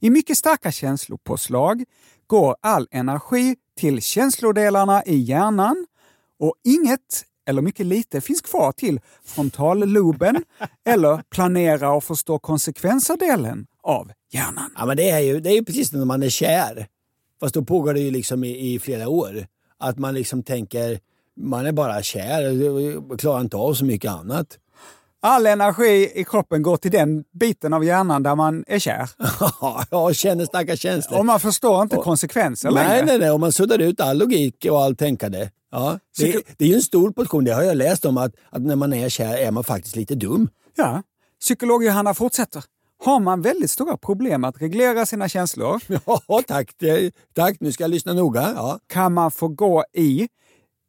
[0.00, 1.84] I mycket starka känslopåslag
[2.26, 5.86] går all energi till känslodelarna i hjärnan
[6.38, 10.44] och inget eller mycket lite finns kvar till frontalloben
[10.86, 14.70] eller planera och förstå konsekvenser-delen av hjärnan.
[14.78, 16.86] Ja, men det, är ju, det är ju precis när man är kär.
[17.40, 19.46] Fast då pågår det ju liksom i, i flera år.
[19.78, 20.98] Att man liksom tänker,
[21.36, 22.50] man är bara kär
[23.12, 24.58] och klarar inte av så mycket annat.
[25.22, 29.10] All energi i kroppen går till den biten av hjärnan där man är kär.
[29.90, 31.18] ja, känner starka känslor.
[31.18, 33.06] Och man förstår inte Och- konsekvenser Nej, längre.
[33.06, 33.30] nej, nej.
[33.30, 35.48] Och man suddar ut all logik och allt tänkande.
[35.70, 38.62] Ja, det, det är ju en stor portion, det har jag läst om, att, att
[38.62, 40.48] när man är kär är man faktiskt lite dum.
[40.76, 41.02] Ja.
[41.40, 42.64] Psykolog Johanna fortsätter.
[43.04, 45.82] Har man väldigt stora problem att reglera sina känslor
[46.28, 46.74] Ja, tack.
[46.78, 48.52] Det, tack, nu ska jag lyssna noga.
[48.56, 48.78] Ja.
[48.86, 50.28] kan man få gå i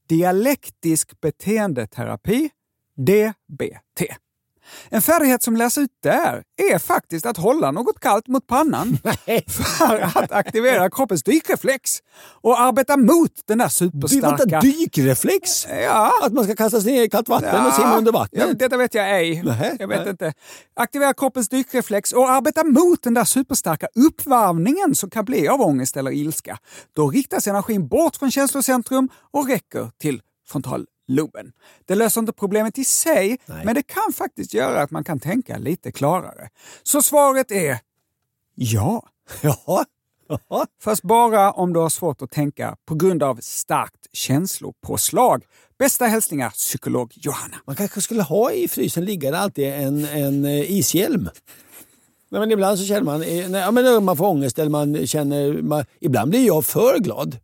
[0.10, 2.50] dialektisk beteendeterapi,
[2.98, 4.02] DBT.
[4.90, 8.98] En färdighet som lärs ut där är faktiskt att hålla något kallt mot pannan
[9.48, 12.00] för att aktivera kroppens dykreflex
[12.42, 14.28] och arbeta mot den där superstarka...
[14.38, 15.68] vänta, dykreflex?
[15.70, 16.12] Ja.
[16.22, 18.48] Att man ska kasta sig ner i kallt vatten och simma under vattnet?
[18.48, 19.44] Ja, detta vet jag ej.
[19.44, 20.10] Nähä, jag vet nej.
[20.10, 20.34] inte.
[20.74, 25.98] Aktivera kroppens dykreflex och arbeta mot den där superstarka uppvarvningen som kan bli av ångest
[25.98, 26.58] eller ilska.
[26.96, 30.22] Då riktas energin bort från känslocentrum och räcker till
[31.08, 31.52] frontalloben.
[31.86, 35.58] Det löser inte problemet i sig, men det kan faktiskt göra att man kan tänka
[35.58, 36.50] lite klarare.
[36.84, 37.80] Så svaret är
[38.56, 39.08] ja.
[39.42, 39.86] Ja.
[40.84, 45.44] Fast bara om du har svårt att tänka på grund av starkt känslopåslag.
[45.80, 47.58] Bästa hälsningar, psykolog Johanna.
[47.66, 51.30] Man kanske skulle ha i frysen liggande alltid en, en eh, ishjälm.
[52.30, 55.62] Nej, men ibland så känner man, eh, nej, men man får ångest eller man känner,
[55.62, 57.38] man, ibland blir jag för glad.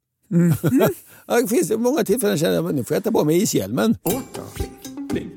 [0.62, 0.88] ja,
[1.28, 3.98] det finns många tillfällen jag känner att nu får jag ta på mig ishjälmen.
[4.04, 5.30] Återkoppling.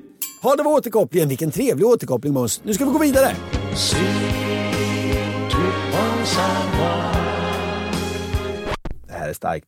[0.42, 1.28] Ja, det var återkopplingen.
[1.28, 2.60] Vilken trevlig återkoppling Måns.
[2.64, 3.36] Nu ska vi gå vidare.
[9.06, 9.66] Det här är starkt.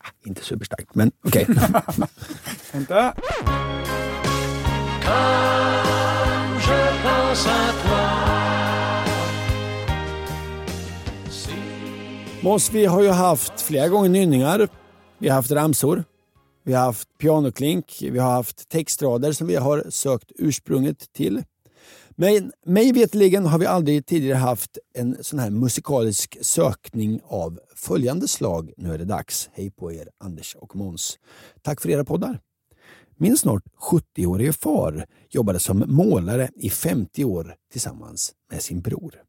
[0.00, 1.46] Ah, Inte superstarkt, men okej.
[2.72, 3.14] Vänta.
[12.40, 14.68] Måns, vi har ju haft flera gånger nynningar.
[15.20, 16.04] Vi har haft ramsor.
[16.64, 17.98] Vi har haft pianoklink.
[18.00, 21.42] Vi har haft textrader som vi har sökt ursprunget till.
[22.10, 28.28] Men mig veterligen har vi aldrig tidigare haft en sån här musikalisk sökning av följande
[28.28, 28.72] slag.
[28.76, 29.50] Nu är det dags.
[29.52, 31.18] Hej på er, Anders och Måns.
[31.62, 32.40] Tack för era poddar.
[33.16, 39.27] Min snart 70-årige far jobbade som målare i 50 år tillsammans med sin bror.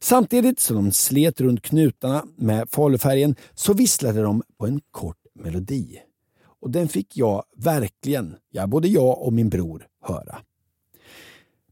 [0.00, 6.02] Samtidigt som de slet runt knutarna med falufärgen så visslade de på en kort melodi.
[6.60, 10.38] Och den fick jag verkligen, ja både jag och min bror, höra.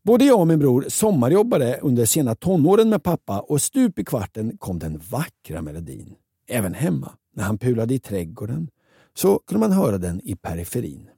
[0.03, 4.57] Både jag och min bror sommarjobbade under sena tonåren med pappa och stup i kvarten
[4.59, 6.15] kom den vackra melodin.
[6.49, 8.71] Även hemma, när han pulade i trädgården,
[9.15, 11.11] så kunde man höra den i periferin.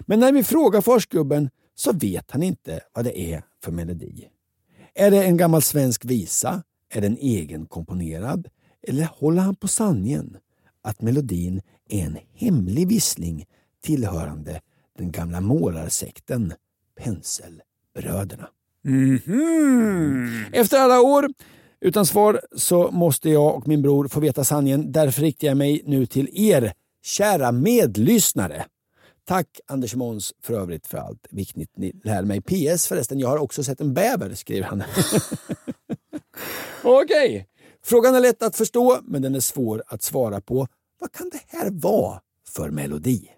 [0.00, 4.28] Men när vi frågar farsgubben så vet han inte vad det är för melodi.
[5.00, 6.62] Är det en gammal svensk visa?
[6.92, 8.48] Är den egenkomponerad?
[8.88, 10.36] Eller håller han på sanningen
[10.82, 13.44] att melodin är en hemlig vissling
[13.84, 14.60] tillhörande
[14.98, 16.52] den gamla målarsekten
[17.00, 18.48] Penselbröderna?
[18.84, 20.44] Mhm.
[20.52, 21.28] Efter alla år
[21.80, 24.92] utan svar så måste jag och min bror få veta sanningen.
[24.92, 28.64] Därför riktar jag mig nu till er, kära medlyssnare.
[29.28, 32.40] Tack Anders Måns för övrigt för allt viktigt ni lär mig.
[32.40, 34.82] PS förresten, jag har också sett en bäver, skriver han.
[36.82, 37.48] Okej.
[37.84, 40.66] Frågan är lätt att förstå, men den är svår att svara på.
[41.00, 43.30] Vad kan det här vara för melodi?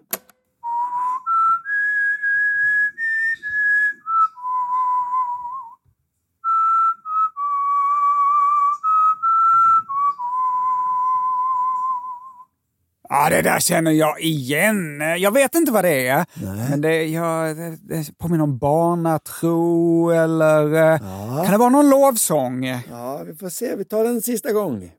[13.12, 15.00] Ja, det där känner jag igen.
[15.18, 16.26] Jag vet inte vad det är.
[16.70, 20.92] Men det, ja, det, det påminner om barnatro eller...
[20.92, 20.98] eh,
[21.42, 22.66] Kan det vara någon lovsång?
[22.90, 23.76] Ja, vi får se.
[23.76, 24.90] Vi tar den en sista gång.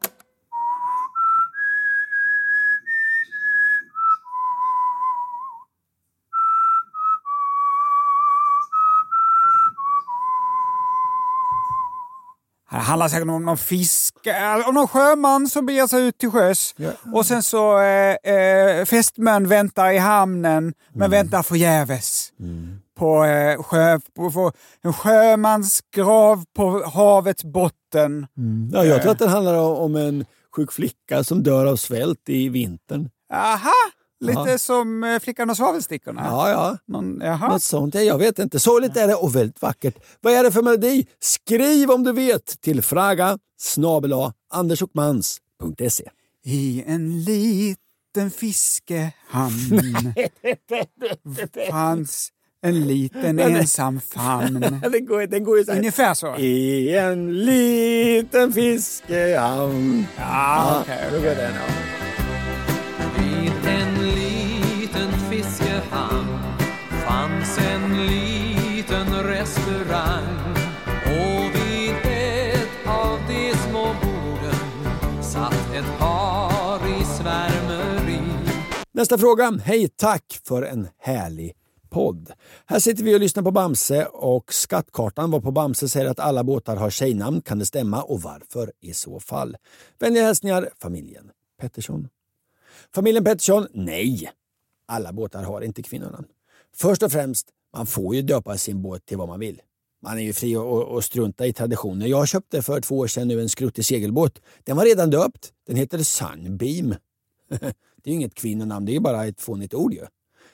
[12.92, 16.76] Handlar säkert om någon fisk, äh, om någon sjöman som beger sig ut till sjöss.
[17.14, 22.34] Och sen så eh, eh, fästmön väntar i hamnen, men väntar förgäves.
[22.98, 24.52] På, eh, sjö, på, på
[24.84, 28.28] en sjömans grav på havets botten.
[28.74, 30.26] Ja, jag tror att den handlar om en
[30.56, 33.10] sjuk flicka som dör av svält i vintern.
[33.34, 33.74] Aha!
[34.22, 34.58] Lite Ja.
[34.58, 36.22] som eh, Flickan och svavelstickorna.
[36.26, 36.78] Ja, ja.
[36.88, 37.48] Någon, jaha.
[37.48, 37.96] Något sånt.
[37.96, 38.60] Ja, Jag vet inte.
[38.60, 39.96] Sorgligt är det och väldigt vackert.
[40.22, 41.08] Vad är det för melodi?
[41.20, 46.10] Skriv om du vet till fraga snabel-a andersochmans.se.
[46.46, 50.14] I en liten fiskehamn
[51.72, 52.30] fanns
[52.64, 54.60] en liten ensam famn.
[54.92, 55.72] den, går, den går så.
[55.72, 56.36] Ungefär så.
[56.38, 60.06] I en liten fiskehamn.
[60.18, 61.10] Ja, okej.
[61.12, 61.36] då går
[68.02, 70.56] en liten restaurang
[71.06, 78.22] och vid ett av de små borden satt ett par i svärmeri
[78.91, 79.60] Nästa fråga.
[79.64, 81.54] Hej, tack för en härlig
[81.89, 82.32] podd.
[82.66, 86.43] Här sitter vi och lyssnar på Bamse och skattkartan var på Bamse säger att alla
[86.43, 87.41] båtar har tjejnamn.
[87.41, 89.58] Kan det stämma och varför i så fall?
[89.99, 91.32] Vänliga hälsningar familjen
[91.62, 92.08] Pettersson.
[92.95, 93.68] Familjen Pettersson?
[93.74, 94.32] Nej,
[94.86, 96.28] alla båtar har inte kvinnonamn.
[96.76, 97.47] Först och främst
[97.78, 99.61] man får ju döpa sin båt till vad man vill.
[100.03, 102.07] Man är ju fri att- strunta i traditioner.
[102.07, 104.41] Jag köpte för två år sedan nu en skruttig segelbåt.
[104.63, 105.51] Den var redan döpt.
[105.67, 106.89] Den heter Sunbeam.
[107.49, 110.05] det är ju inget kvinnonamn, det är ju bara ett fånigt ord ju.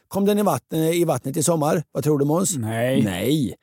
[0.08, 1.84] Kom den i vattnet, i vattnet i sommar?
[1.92, 2.56] Vad tror du Måns?
[2.58, 3.04] Nej.
[3.04, 3.56] Nej.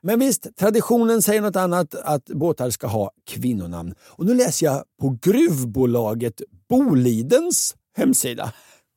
[0.00, 3.94] Men visst, traditionen säger något annat, att båtar ska ha kvinnonamn.
[4.08, 8.52] Och nu läser jag på gruvbolaget Bolidens hemsida.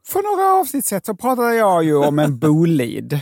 [0.07, 3.19] För några avsnitt sedan så pratade jag ju om en Bolid.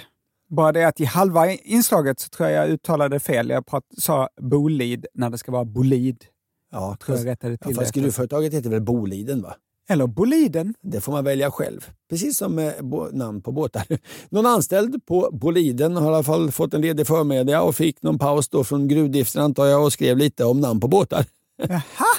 [0.55, 3.49] Bara det att i halva inslaget så tror jag jag uttalade fel.
[3.49, 6.25] Jag prat, sa Bolid när det ska vara Bolid.
[6.71, 9.55] Ja, Tror jag rättade till ja, fast gruvföretaget heter väl Boliden va?
[9.89, 10.73] Eller Boliden.
[10.81, 11.89] Det får man välja själv.
[12.09, 13.83] Precis som med bo- namn på båtar.
[14.29, 18.19] Någon anställd på Boliden har i alla fall fått en ledig förmiddag och fick någon
[18.19, 21.25] paus då från gruvdriften antar jag och skrev lite om namn på båtar.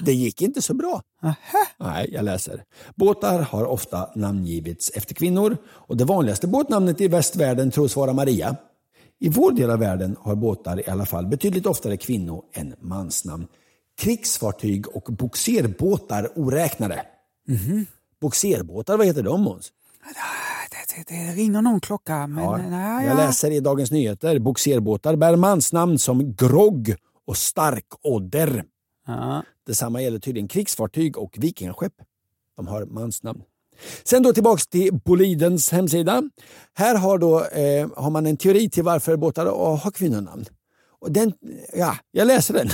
[0.01, 1.03] Det gick inte så bra.
[1.79, 2.65] Nej, jag läser.
[2.95, 8.57] Båtar har ofta namngivits efter kvinnor och det vanligaste båtnamnet i västvärlden tros vara Maria.
[9.21, 13.47] I vår del av världen har båtar i alla fall betydligt oftare kvinno än mansnamn.
[13.99, 17.03] Krigsfartyg och boxerbåtar oräknade.
[18.21, 19.73] Boxerbåtar, vad heter de Måns?
[20.71, 23.27] Det, det, det ringer någon klocka, men Ja, nej, jag ja.
[23.27, 24.39] läser i Dagens Nyheter.
[24.39, 26.95] Boxerbåtar bär mansnamn som Grogg
[27.27, 28.65] och Starkodder.
[29.07, 29.43] Ja.
[29.67, 31.93] Detsamma gäller tydligen krigsfartyg och vikingaskepp.
[32.57, 33.43] De har mansnamn.
[34.05, 36.23] Sen då tillbaks till Bolidens hemsida.
[36.75, 39.47] Här har, då, eh, har man en teori till varför båtar
[39.77, 40.45] har kvinnonamn.
[41.01, 41.33] Och den,
[41.73, 42.69] ja, jag läser den.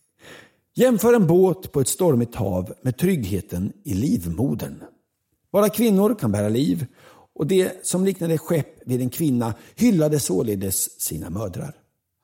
[0.74, 4.82] Jämför en båt på ett stormigt hav med tryggheten i livmodern.
[5.52, 6.86] Bara kvinnor kan bära liv
[7.34, 11.74] och det som liknade skepp vid en kvinna hyllade således sina mödrar.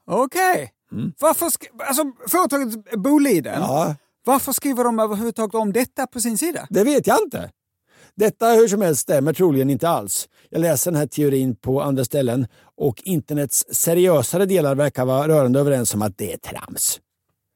[0.06, 0.72] Okej.
[1.20, 6.66] Varför sk- alltså, företaget Boliden, Ja, varför skriver de överhuvudtaget om detta på sin sida?
[6.70, 7.50] det vet jag inte.
[8.14, 10.28] Detta hur som helst stämmer troligen inte alls.
[10.50, 15.60] Jag läser den här teorin på andra ställen och internets seriösare delar verkar vara rörande
[15.60, 17.00] överens om att det är trams.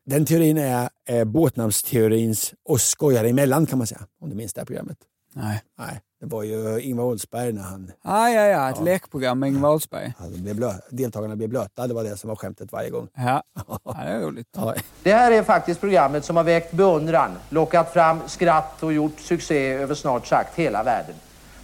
[0.07, 4.01] Den teorin är eh, båtnamnsteorins och skojar emellan kan man säga.
[4.21, 4.99] Om du minns det här programmet.
[5.37, 5.63] Nej.
[5.79, 9.71] Nej, det var ju Ingvar Oldsberg när han Ah, ja, ja, ett lekprogram med Ingvar
[9.71, 10.13] Oldsberg.
[10.19, 13.09] Han blev blö- deltagarna blev blöta, det var det som var skämtet varje gång.
[13.17, 14.49] Ja, ja det är roligt.
[14.57, 14.75] Ja.
[15.03, 19.73] Det här är faktiskt programmet som har väckt beundran, lockat fram skratt och gjort succé
[19.73, 21.15] över snart sagt hela världen.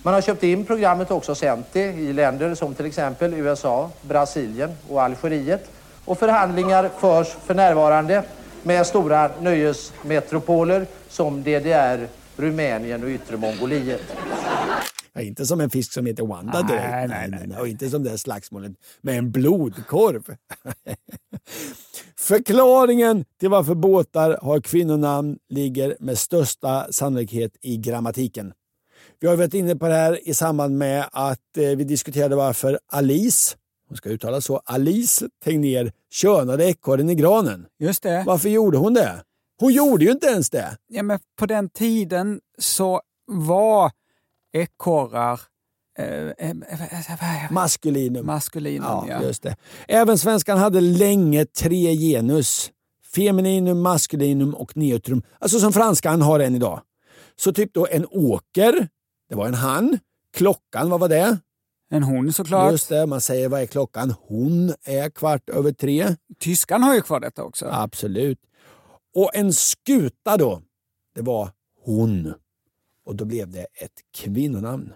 [0.03, 3.91] Man har köpt in programmet och också sänt det i länder som till exempel USA,
[4.03, 5.71] Brasilien och Algeriet.
[6.05, 8.23] Och förhandlingar förs för närvarande
[8.63, 14.01] med stora nöjesmetropoler som DDR, Rumänien och Yttre Mongoliet.
[15.13, 17.09] Ja, inte som en fisk som heter Wanda Nej, direkt.
[17.09, 17.59] nej, nej, nej.
[17.59, 20.23] Och inte som det här slagsmålet med en blodkorv.
[22.19, 28.53] Förklaringen till varför båtar har kvinnonamn ligger med största sannolikhet i grammatiken.
[29.21, 32.79] Vi har varit inne på det här i samband med att eh, vi diskuterade varför
[32.93, 33.57] Alice,
[33.89, 37.67] hon ska uttalas så, Alice Tegnér könade ekorren i granen.
[37.79, 38.25] Just det.
[38.27, 39.23] Varför gjorde hon det?
[39.63, 40.77] Hon gjorde ju inte ens det.
[40.89, 43.91] Ja, men på den tiden så var
[44.53, 45.41] ekorrar
[45.99, 46.07] eh,
[46.49, 48.27] eh, Maskulinum.
[48.27, 48.85] maskulinum.
[48.89, 49.57] Ja, Ja, just det.
[49.89, 52.71] Även svenskan hade länge tre genus.
[53.15, 55.23] Femininum, maskulinum och neutrum.
[55.39, 56.81] Alltså som franskan har än idag.
[57.37, 58.89] Så typ då en åker,
[59.29, 59.99] det var en han.
[60.37, 61.39] Klockan, vad var det?
[61.91, 62.73] En hon såklart.
[62.73, 64.15] Just det, man säger vad är klockan?
[64.29, 66.17] Hon är kvart över tre.
[66.41, 67.69] Tyskan har ju kvar detta också.
[67.73, 68.39] Absolut.
[69.15, 70.63] Och en skuta då,
[71.15, 71.51] det var
[71.85, 72.35] hon.
[73.05, 74.93] Och då blev det ett kvinnonamn.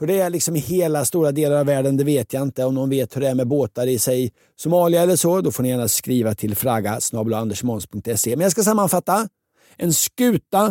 [0.00, 2.64] Hur det är liksom i hela stora delar av världen, det vet jag inte.
[2.64, 5.62] Om någon vet hur det är med båtar i sig Somalia eller så, då får
[5.62, 8.36] ni gärna skriva till fraga andersmåns.se.
[8.36, 9.28] Men jag ska sammanfatta.
[9.76, 10.68] En skuta,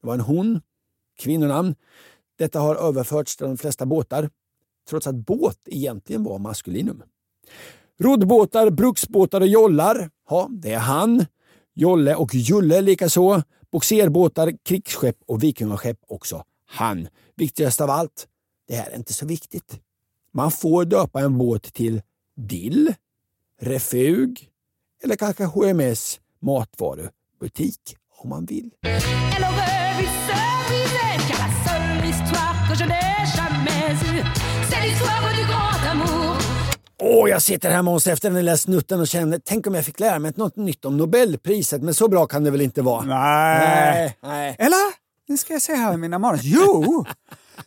[0.00, 0.60] det var en hon,
[1.18, 1.74] kvinnonamn.
[2.38, 4.30] Detta har överförts till de flesta båtar,
[4.88, 7.02] trots att båt egentligen var maskulinum.
[7.98, 11.26] Roddbåtar, bruksbåtar och jollar, ja, det är han.
[11.78, 13.42] Jolle och Julle likaså.
[13.72, 17.08] Boxerbåtar, krigsskepp och vikingaskepp också han.
[17.36, 18.26] Viktigast av allt,
[18.68, 19.80] det här är inte så viktigt.
[20.32, 22.02] Man får döpa en båt till
[22.36, 22.94] Dill,
[23.60, 24.48] Refug
[25.04, 28.70] eller kanske HMS matvarubutik om man vill.
[37.02, 40.00] Åh, jag sitter här Måns efter den lilla snutten och känner, tänk om jag fick
[40.00, 43.04] lära mig något nytt om Nobelpriset, men så bra kan det väl inte vara?
[43.04, 44.16] Nej.
[44.22, 44.56] nej.
[44.58, 45.06] Eller?
[45.28, 46.40] Nu ska jag se här i mina manus.
[46.44, 47.04] Jo!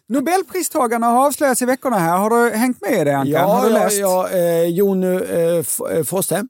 [0.08, 2.18] Nobelpristagarna har avslöjats i veckorna här.
[2.18, 3.32] Har du hängt med i det Ankan?
[3.32, 4.00] Ja, har du ja, läst?
[4.00, 5.20] ja eh, Jon eh,
[5.92, 6.46] eh, Fosse.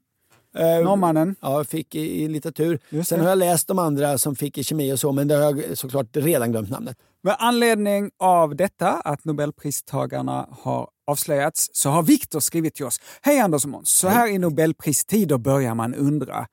[0.57, 1.35] Eh, Norrmannen.
[1.41, 2.79] Ja, fick i, i litteratur.
[2.89, 3.23] Just Sen det.
[3.25, 5.77] har jag läst de andra som fick i kemi och så, men det har jag
[5.77, 6.97] såklart redan glömt namnet.
[7.23, 12.99] Med anledning av detta, att Nobelpristagarna har avslöjats så har Viktor skrivit till oss.
[13.21, 13.89] Hej Anders och Måns!
[13.89, 16.47] Så här i Nobelpristider börjar man undra.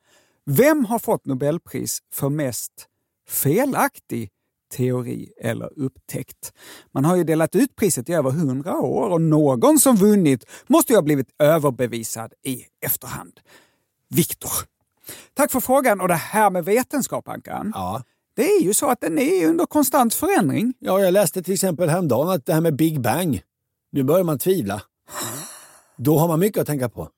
[0.46, 2.72] Vem har fått Nobelpris för mest
[3.28, 4.30] felaktig
[4.76, 6.52] teori eller upptäckt?
[6.92, 10.92] Man har ju delat ut priset i över hundra år och någon som vunnit måste
[10.92, 13.40] ju ha blivit överbevisad i efterhand.
[14.08, 14.52] Viktor.
[15.34, 17.72] Tack för frågan och det här med vetenskap, Ankan.
[17.74, 18.02] Ja.
[18.36, 20.74] Det är ju så att den är under konstant förändring.
[20.78, 23.40] Ja, jag läste till exempel häromdagen att det här med Big Bang,
[23.96, 24.82] nu börjar man tvivla.
[25.96, 27.08] Då har man mycket att tänka på.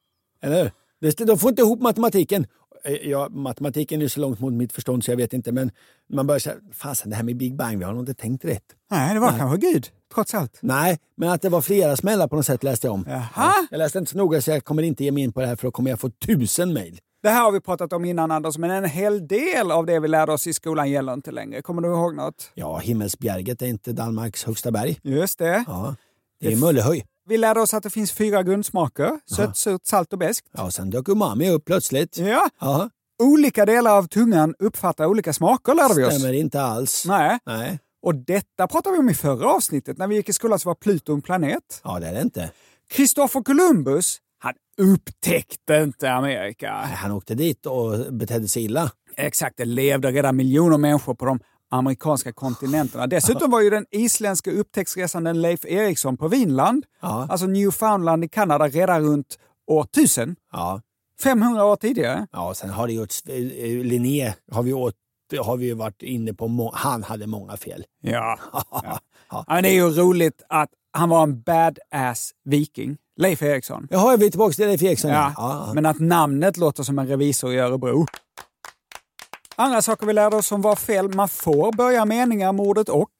[0.42, 0.62] Eller
[1.00, 1.26] hur?
[1.26, 2.46] De får inte ihop matematiken.
[2.84, 5.70] Eh, Ja, matematiken är så långt mot mitt förstånd så jag vet inte, men
[6.12, 8.62] man börjar säga, fasen det här med Big Bang, vi har nog inte tänkt rätt.
[8.90, 10.58] Nej, det var kanske Gud, trots allt.
[10.62, 13.04] Nej, men att det var flera smällar på något sätt läste jag om.
[13.08, 13.52] Jaha.
[13.70, 15.56] Jag läste inte så noga så jag kommer inte ge mig in på det här
[15.56, 16.98] för då kommer jag få tusen mejl.
[17.22, 20.08] Det här har vi pratat om innan Anders, men en hel del av det vi
[20.08, 21.62] lärde oss i skolan gäller inte längre.
[21.62, 22.50] Kommer du ihåg något?
[22.54, 24.98] Ja, Himmelsbjerget är inte Danmarks högsta berg.
[25.02, 25.64] Just det.
[25.66, 25.94] Ja,
[26.40, 27.04] det är Möllehöj.
[27.28, 29.10] Vi lärde oss att det finns fyra grundsmaker.
[29.36, 30.46] Sött, surt, salt och beskt.
[30.52, 32.18] Ja, sen dök umami upp plötsligt.
[32.18, 32.48] Ja.
[32.60, 32.90] Ja,
[33.22, 36.14] Olika delar av tungan uppfattar olika smaker lärde vi oss.
[36.14, 37.04] stämmer inte alls.
[37.06, 37.38] Nej.
[37.46, 37.78] Nej.
[38.02, 39.98] Och detta pratade vi om i förra avsnittet.
[39.98, 41.80] När vi gick i skolan så var Pluto en planet.
[41.84, 42.50] Ja, det är det inte.
[42.90, 46.72] Kristoffer Columbus, han upptäckte inte Amerika.
[46.72, 48.90] Han åkte dit och betedde sig illa.
[49.16, 51.40] Exakt, det levde redan miljoner människor på de
[51.70, 53.06] amerikanska kontinenterna.
[53.06, 57.26] Dessutom var ju den isländska upptäcktsresanden Leif Eriksson på Vinland, Ja.
[57.30, 60.36] alltså Newfoundland i Kanada, redan runt år 1000.
[60.52, 60.80] Ja.
[61.22, 62.26] 500 år tidigare.
[62.32, 64.94] Ja, sen har det gjorts, eh, Linné har vi, åt,
[65.40, 67.84] har vi ju varit inne på, han hade många fel.
[68.02, 68.38] Ja.
[68.70, 68.98] ja.
[69.30, 69.44] ja.
[69.48, 73.86] Men det är ju roligt att han var en badass viking, Leif Eriksson.
[73.90, 75.10] Jaha, är vi tillbaka till Leif Eriksson?
[75.10, 75.72] Ja, ja.
[75.74, 78.06] men att namnet låter som en revisor i Örebro.
[79.60, 81.14] Andra saker vi lärde oss som var fel.
[81.14, 83.10] Man får börja meningar med ordet och.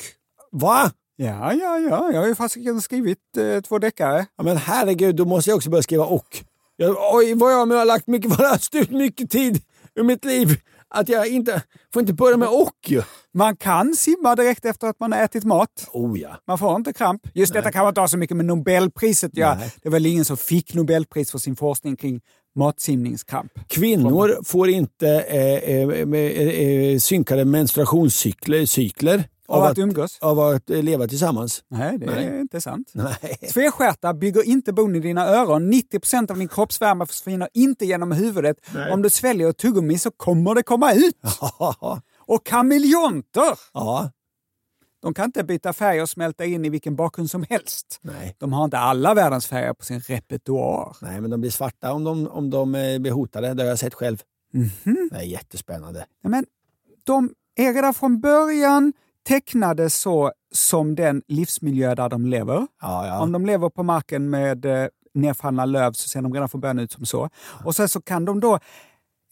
[0.53, 0.91] Va?
[1.17, 2.11] Ja, ja, ja.
[2.13, 4.27] Jag har ju fasiken skrivit eh, två deckare.
[4.37, 6.45] Ja, men herregud, då måste jag också börja skriva och.
[6.77, 9.63] Jag, oj, vad jag har lagt mycket, vad jag styrt mycket tid
[9.95, 10.61] ur mitt liv.
[10.91, 11.63] Att jag inte,
[11.93, 13.03] får inte börja med och ju.
[13.35, 15.89] Man kan simma direkt efter att man har ätit mat.
[15.93, 16.37] Oh ja.
[16.47, 17.23] Man får inte kramp.
[17.35, 19.33] Just detta kan man inte ha så mycket med Nobelpriset.
[19.35, 19.73] Nej.
[19.83, 22.21] Det var väl ingen som fick Nobelpris för sin forskning kring
[22.55, 23.53] matsimningskramp.
[23.69, 30.19] Kvinnor får inte eh, eh, med, eh, eh, synkade menstruationscykler cykler Av att umgås?
[30.21, 31.63] Av att eh, leva tillsammans.
[31.69, 32.25] Nej, det Nej.
[32.25, 32.91] är inte sant.
[32.93, 33.39] Nej.
[33.53, 35.73] Tvestjärta bygger inte bon i dina öron.
[35.73, 38.57] 90% av din kroppsvärme försvinner inte genom huvudet.
[38.75, 38.93] Nej.
[38.93, 41.17] Om du sväljer ett tuggummi så kommer det komma ut.
[42.27, 43.59] Och kameleonter!
[43.75, 44.11] Ja.
[45.03, 47.99] De kan inte byta färg och smälta in i vilken bakgrund som helst.
[48.03, 48.35] Nej.
[48.39, 50.97] De har inte alla världens färger på sin repertoar.
[51.03, 53.55] Nej, men de blir svarta om de, om de eh, blir hotade.
[53.55, 54.23] Det har jag sett själv.
[54.53, 55.09] Mhm.
[55.11, 56.07] Det är jättespännande.
[56.23, 56.45] Ja, Men
[57.05, 58.93] de är redan från början
[59.29, 62.67] tecknade så som den livsmiljö där de lever.
[62.83, 63.21] Ja, ja.
[63.21, 66.79] Om de lever på marken med eh, nedfallna löv så ser de redan från början
[66.79, 67.31] ut som så.
[67.65, 68.59] Och sen så kan de då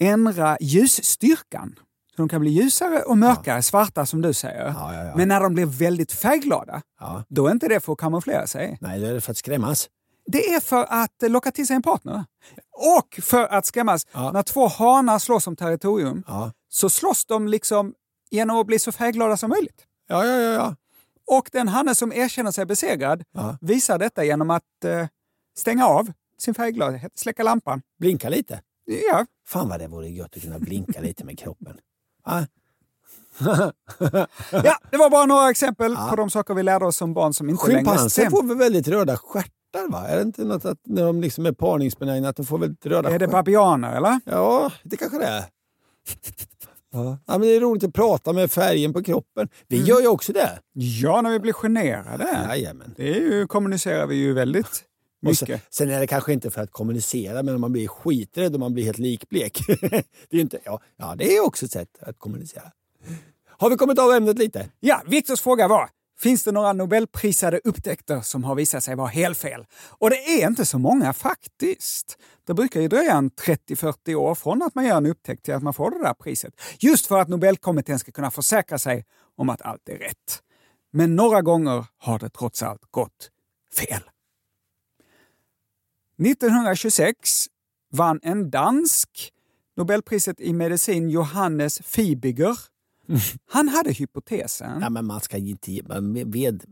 [0.01, 1.75] ändra ljusstyrkan.
[2.17, 4.65] Så de kan bli ljusare och mörkare, svarta som du säger.
[4.67, 5.17] Ja, ja, ja.
[5.17, 7.25] Men när de blir väldigt färgglada, Ja.
[7.29, 8.79] då är inte det för att kamouflera sig.
[8.81, 9.89] Nej, det är för att skrämmas.
[10.27, 12.25] Det är för att eh, locka till sig en partner.
[12.99, 14.07] Och för att skrämmas.
[14.13, 14.33] Ja.
[14.33, 16.53] När två hanar slåss om territorium Ja.
[16.69, 17.95] så slåss de liksom
[18.31, 19.85] genom att bli så färgglada som möjligt.
[20.09, 20.77] Ja, ja, ja, ja.
[21.31, 23.59] Och den hanne som erkänner sig besegrad Ja.
[23.61, 25.07] visar detta genom att eh,
[25.59, 27.83] stänga av sin färggladhet, släcka lampan.
[28.01, 28.61] Blinka lite.
[29.11, 31.77] Ja, Fan vad det vore gött att kunna blinka lite med kroppen.
[34.51, 36.07] Ja, det var bara några exempel Ja.
[36.11, 38.31] på de saker vi lärde oss som barn som inte längre Schimpanser stämmer.
[38.31, 40.07] får väl väldigt röda stjärtar va?
[40.09, 43.09] Är det inte något att när de liksom är parningsbenägna att de får väldigt röda
[43.09, 43.33] Är det stjärtar?
[43.33, 44.21] babianer eller?
[44.25, 45.45] Ja, det kanske det är.
[46.93, 47.19] Ja.
[47.27, 49.49] men det är roligt att prata med färgen på kroppen.
[49.69, 49.89] Vi Mm.
[49.89, 50.59] gör ju också det.
[50.73, 52.45] Ja, när vi blir generade.
[52.49, 52.95] Jajamän.
[52.97, 54.83] Det är ju, kommunicerar vi ju väldigt
[55.35, 58.75] sen, sen är det kanske inte för att kommunicera, men man blir skiträdd och man
[58.75, 59.61] blir helt likblek.
[60.31, 62.73] det, är inte, ja, ja, det är också ett sätt att kommunicera.
[63.49, 64.69] Har vi kommit av ämnet lite?
[64.81, 69.39] Ja, Viktors fråga var, finns det några nobelprisade upptäckter som har visat sig vara helt
[69.39, 69.67] fel?
[69.89, 72.19] Och det är inte så många faktiskt.
[72.47, 75.63] Det brukar ju dröja en 30-40 år från att man gör en upptäckt till att
[75.63, 76.55] man får det där priset.
[76.79, 79.05] Just för att Nobelkommittén ska kunna försäkra sig
[79.37, 80.43] om att allt är rätt.
[80.93, 83.31] Men några gånger har det trots allt gått
[83.77, 84.03] fel.
[86.19, 87.49] 1926
[87.93, 89.33] vann en dansk
[89.77, 92.59] Nobelpriset i medicin Johannes Fibiger.
[93.51, 94.81] Han hade hypotesen.
[94.81, 95.83] Ja, men man ska inte ge...
[95.83, 96.65] Man ved,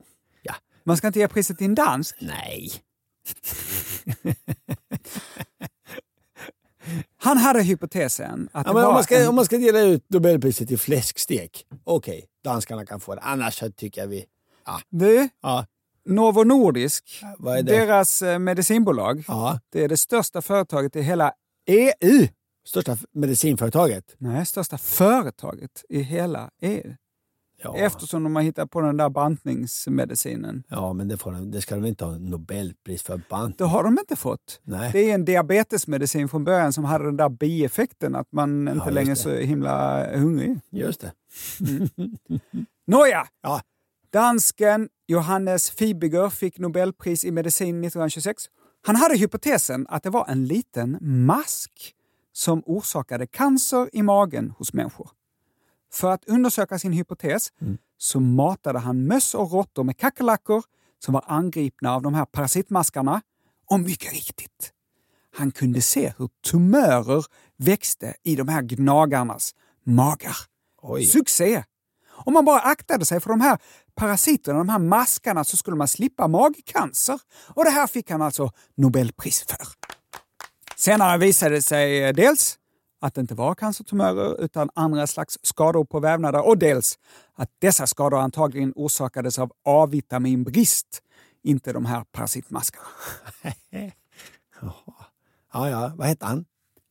[0.43, 0.55] ja.
[0.85, 2.17] Man ska inte ge priset till en dansk.
[2.21, 2.73] Nej.
[7.17, 9.29] Han hade hypotesen att Ja, det var om, man ska, en...
[9.29, 13.21] om man ska dela ut Nobelpriset i fläskstek, okej, danskarna kan få det.
[13.21, 14.25] Annars tycker jag vi...
[14.67, 15.67] Ja, Du, ja.
[16.05, 17.63] Novo Nordisk, det?
[17.63, 19.61] deras eh, medicinbolag, Ja.
[19.73, 21.33] det är det största företaget i hela
[21.67, 22.27] EU.
[22.67, 24.15] Största medicinföretaget?
[24.19, 26.95] Nej, största företaget i hela EU.
[27.63, 27.77] Ja.
[27.77, 30.63] Eftersom de har hittat på den där bantningsmedicinen.
[30.69, 33.21] Ja, men det, får de, det ska de inte ha Nobelpris för.
[33.31, 33.59] Bant.
[33.59, 34.61] Det har de inte fått.
[34.63, 34.91] Nej.
[34.93, 38.93] Det är en diabetesmedicin från början som hade den där bieffekten att man inte just
[38.95, 40.61] längre är så himla hungrig.
[40.71, 41.13] Just det.
[42.87, 43.27] Nåja!
[43.43, 43.61] Ja.
[44.15, 48.45] Dansken Johannes Fibiger fick Nobelpris i medicin 1926.
[48.87, 51.95] Han hade hypotesen att det var en liten mask
[52.33, 55.11] som orsakade cancer i magen hos människor.
[55.93, 57.49] För att undersöka sin hypotes
[57.99, 60.62] så matade han möss och råttor med kackerlackor
[61.05, 63.23] som var angripna av de här parasitmaskarna.
[63.71, 64.73] Och mycket riktigt,
[65.37, 67.25] han kunde se hur tumörer
[67.57, 69.55] växte i de här gnagarnas
[69.85, 70.37] magar.
[70.83, 71.05] Oj.
[71.05, 71.65] Succé!
[72.17, 73.59] Om man bara aktade sig för de här
[73.95, 77.21] parasiterna, de här maskarna, så skulle man slippa magcancer.
[77.55, 79.67] Och det här fick han alltså Nobelpris för.
[80.77, 82.59] Senare visade det sig eh, dels
[83.01, 86.99] att det inte var cancertumörer utan andra slags skador på vävnader och dels
[87.35, 91.03] att dessa skador antagligen orsakades av A-vitaminbrist,
[91.43, 92.87] inte de här parasitmaskarna.
[95.53, 95.93] Ja, ja.
[95.97, 96.45] Vad hette han?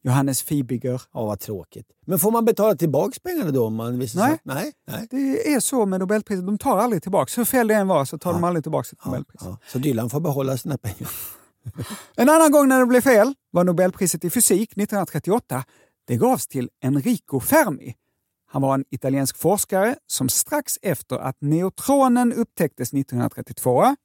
[0.03, 1.01] Johannes Fibiger.
[1.13, 1.87] Ja, vad tråkigt.
[2.05, 3.65] Men får man betala tillbaka pengarna då?
[3.65, 4.39] Om man visar Nej.
[4.43, 4.71] Nej.
[4.87, 5.07] Nej.
[5.11, 7.33] Det är så med Nobelpriset, de tar aldrig tillbaka.
[7.37, 9.41] Hur fel det än var så tar de aldrig tillbaka ett Nobelpris.
[9.45, 9.57] Ja.
[9.67, 11.09] Så Dylan får behålla sina pengar.
[12.15, 15.63] En annan gång när det blev fel var Nobelpriset i fysik 1938.
[16.07, 17.95] Det gavs till Enrico Fermi.
[18.51, 23.95] Han var en italiensk forskare som strax efter att neutronen upptäcktes 1932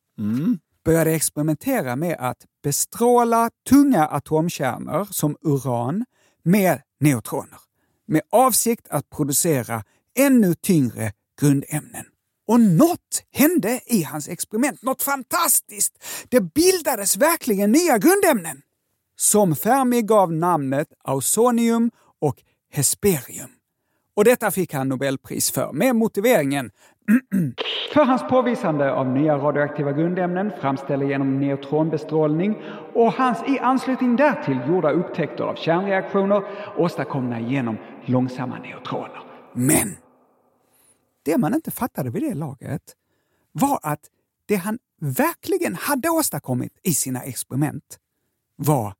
[0.88, 6.04] började experimentera med att bestråla tunga atomkärnor som uran
[6.42, 7.58] med neutroner
[8.06, 9.84] med avsikt att producera
[10.18, 12.04] ännu tyngre grundämnen.
[12.46, 15.92] Och något hände i hans experiment, något fantastiskt!
[16.28, 18.62] Det bildades verkligen nya grundämnen
[19.16, 23.50] som Fermi gav namnet ausonium och hesperium.
[24.16, 26.70] Och detta fick han Nobelpris för med motiveringen
[27.92, 32.56] för hans påvisande av nya radioaktiva grundämnen framställda genom neutronbestrålning
[32.94, 36.42] och hans i anslutning därtill gjorda upptäckter av kärnreaktioner
[36.76, 39.22] åstadkomna genom långsamma neutroner.
[39.52, 39.96] Men
[41.24, 42.82] det man inte fattade vid det laget
[43.52, 44.00] var att
[44.46, 47.98] det han verkligen hade åstadkommit i sina experiment
[48.56, 48.94] var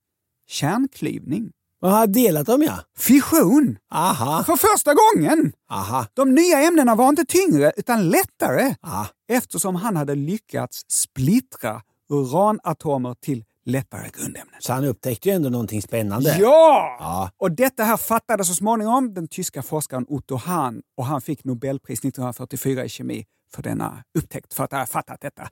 [0.47, 1.53] kärnklyvning.
[1.83, 2.79] Man har delat dem ja.
[2.99, 3.79] Fission!
[3.93, 4.45] Aha.
[4.45, 5.53] För första gången!
[5.71, 6.07] Aha.
[6.15, 9.07] De nya ämnena var inte tyngre utan lättare Ah.
[9.29, 14.55] eftersom han hade lyckats splittra uranatomer till lättare grundämnen.
[14.59, 16.37] Så han upptäckte ju ändå någonting spännande.
[16.39, 16.97] Ja!
[17.01, 17.31] Ja.
[17.37, 21.99] Och detta här fattade så småningom den tyska forskaren Otto Hahn och han fick Nobelpris
[21.99, 23.25] 1944 i kemi
[23.55, 25.49] för denna upptäckt, för att ha fattat detta.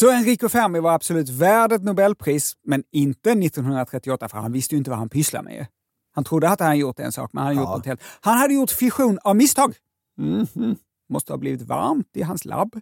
[0.00, 4.78] Så Enrico Fermi var absolut värd ett Nobelpris, men inte 1938 för han visste ju
[4.78, 5.66] inte vad han pysslade med.
[6.14, 7.70] Han trodde att han gjort en sak, men han hade Ja.
[7.70, 8.00] gjort något helt.
[8.20, 9.74] Han hade gjort fission av misstag.
[10.16, 10.76] Mhm.
[11.08, 12.80] Måste ha blivit varmt i hans labb,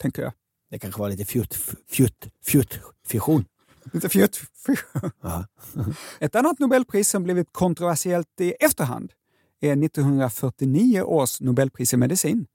[0.00, 0.32] tänker jag.
[0.70, 1.54] Det kanske var lite fjutt,
[1.90, 3.44] fjutt, fjutt, fission.
[3.92, 4.40] Lite fjutt.
[5.22, 5.44] Ja.
[6.20, 9.12] Ett annat Nobelpris som blivit kontroversiellt i efterhand
[9.60, 12.46] är 1949 års Nobelpris i medicin.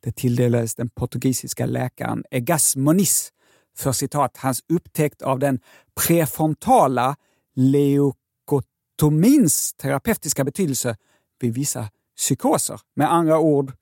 [0.00, 3.32] Det tilldelades den portugisiska läkaren Egas Moniz
[3.76, 5.60] för citat hans upptäckt av den
[5.94, 7.16] prefrontala
[7.54, 10.96] leukotomins terapeutiska betydelse
[11.40, 12.80] vid vissa psykoser.
[12.94, 13.72] Med andra ord...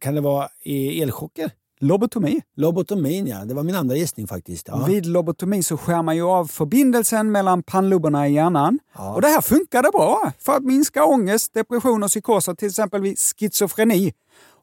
[0.00, 1.50] Kan det vara i elchocker?
[1.80, 2.40] Lobotomi.
[2.56, 4.68] Lobotomin ja, det var min andra gissning faktiskt.
[4.68, 4.84] Ja.
[4.84, 8.78] Vid lobotomi så skär man ju av förbindelsen mellan pannloberna i hjärnan.
[8.94, 9.14] Ja.
[9.14, 13.18] Och det här funkade bra för att minska ångest, depression och psykoser, till exempel vid
[13.18, 14.12] schizofreni.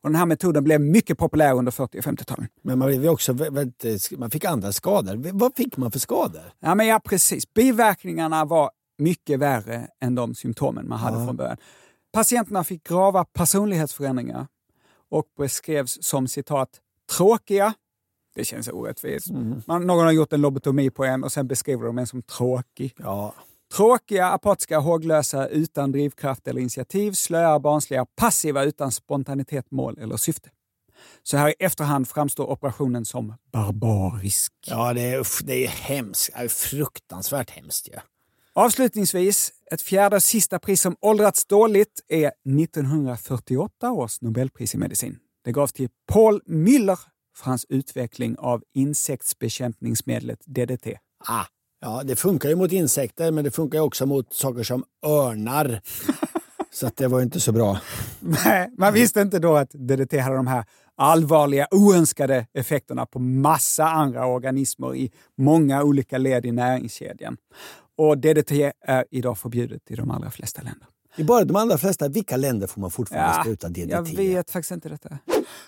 [0.04, 2.47] Och den här metoden blev mycket populär under 40 och 50-talen.
[2.62, 5.32] Men man, blev också, vä- man fick andra skador.
[5.34, 6.41] Vad fick man för skador?
[6.60, 7.54] Ja, men ja, precis.
[7.54, 11.26] Biverkningarna var mycket värre än de symptomen man hade Ja.
[11.26, 11.58] från början.
[12.14, 14.47] Patienterna fick grava personlighetsförändringar
[15.10, 16.70] och beskrevs som citat
[17.18, 17.74] tråkiga.
[18.36, 19.28] Det känns orättvist.
[19.66, 22.93] Man, någon har gjort en lobotomi på en och sen beskriver de en som tråkig.
[22.97, 23.34] Ja.
[23.72, 30.49] Tråkiga, apatiska, håglösa, utan drivkraft eller initiativ, slöa, barnsliga, passiva utan spontanitet, mål eller syfte.
[31.24, 34.53] Så här i efterhand framstår operationen som barbarisk.
[34.67, 36.30] Ja, det är, det är hemskt.
[36.34, 37.89] Det är fruktansvärt hemskt.
[37.91, 38.01] Ja.
[38.53, 45.17] Avslutningsvis, ett fjärde och sista pris som åldrats dåligt är 1948 års Nobelpris i medicin.
[45.43, 46.99] Det gavs till Paul Müller
[47.36, 50.88] för hans utveckling av insektsbekämpningsmedlet DDT.
[51.28, 51.45] Ah,
[51.82, 55.82] ja, det funkar ju mot insekter, men det funkar ju också mot saker som örnar.
[56.73, 57.79] så att det var inte så bra.
[58.19, 60.65] Nej, man visste inte då att DDT hade de här
[60.97, 67.38] allvarliga oönskade effekterna på massa andra organismer i många olika led i näringskedjan.
[67.97, 68.51] Och DDT
[68.86, 70.88] är idag förbjudet i de allra flesta länder.
[71.15, 73.91] I bara de allra flesta, vilka länder får man fortfarande Ja, spruta DDT?
[73.91, 75.17] Jag vet faktiskt inte detta.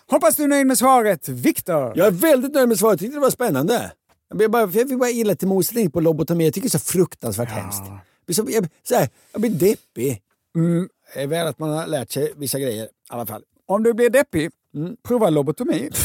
[0.07, 1.93] Hoppas du är nöjd med svaret, Viktor!
[1.95, 3.91] Jag är väldigt nöjd med svaret, jag tyckte det var spännande.
[4.40, 6.86] Jag, bara, jag fick bara illa till moset på lobotomi, jag tycker det är så
[6.86, 7.84] fruktansvärt hemskt.
[7.86, 10.22] Jag blir, så, jag, så här, jag blir deppig.
[10.56, 10.90] Mm.
[11.16, 13.44] Det är väl att man har lärt sig vissa grejer i alla fall.
[13.68, 14.96] Om du blir deppig, Mm.
[15.08, 15.90] prova lobotomi.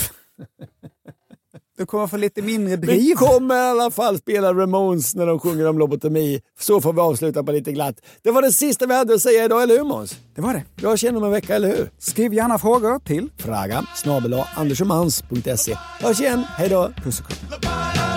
[1.79, 3.15] Du kommer få lite mindre Vi driv.
[3.15, 6.41] kommer i alla fall spela Ramones när de sjunger om lobotomi.
[6.61, 8.01] Så får vi avsluta på lite glatt.
[8.23, 10.17] Det var det sista vi hade att säga idag, eller hur Måns?
[10.35, 10.65] Det var det.
[10.83, 11.91] Jag känner om en vecka, eller hur?
[11.99, 15.75] Skriv gärna frågor till Fraga snabel-a andersomans.se.
[16.01, 16.93] Hörs igen, hej då!
[17.05, 17.27] Puss och
[17.63, 18.08] kram.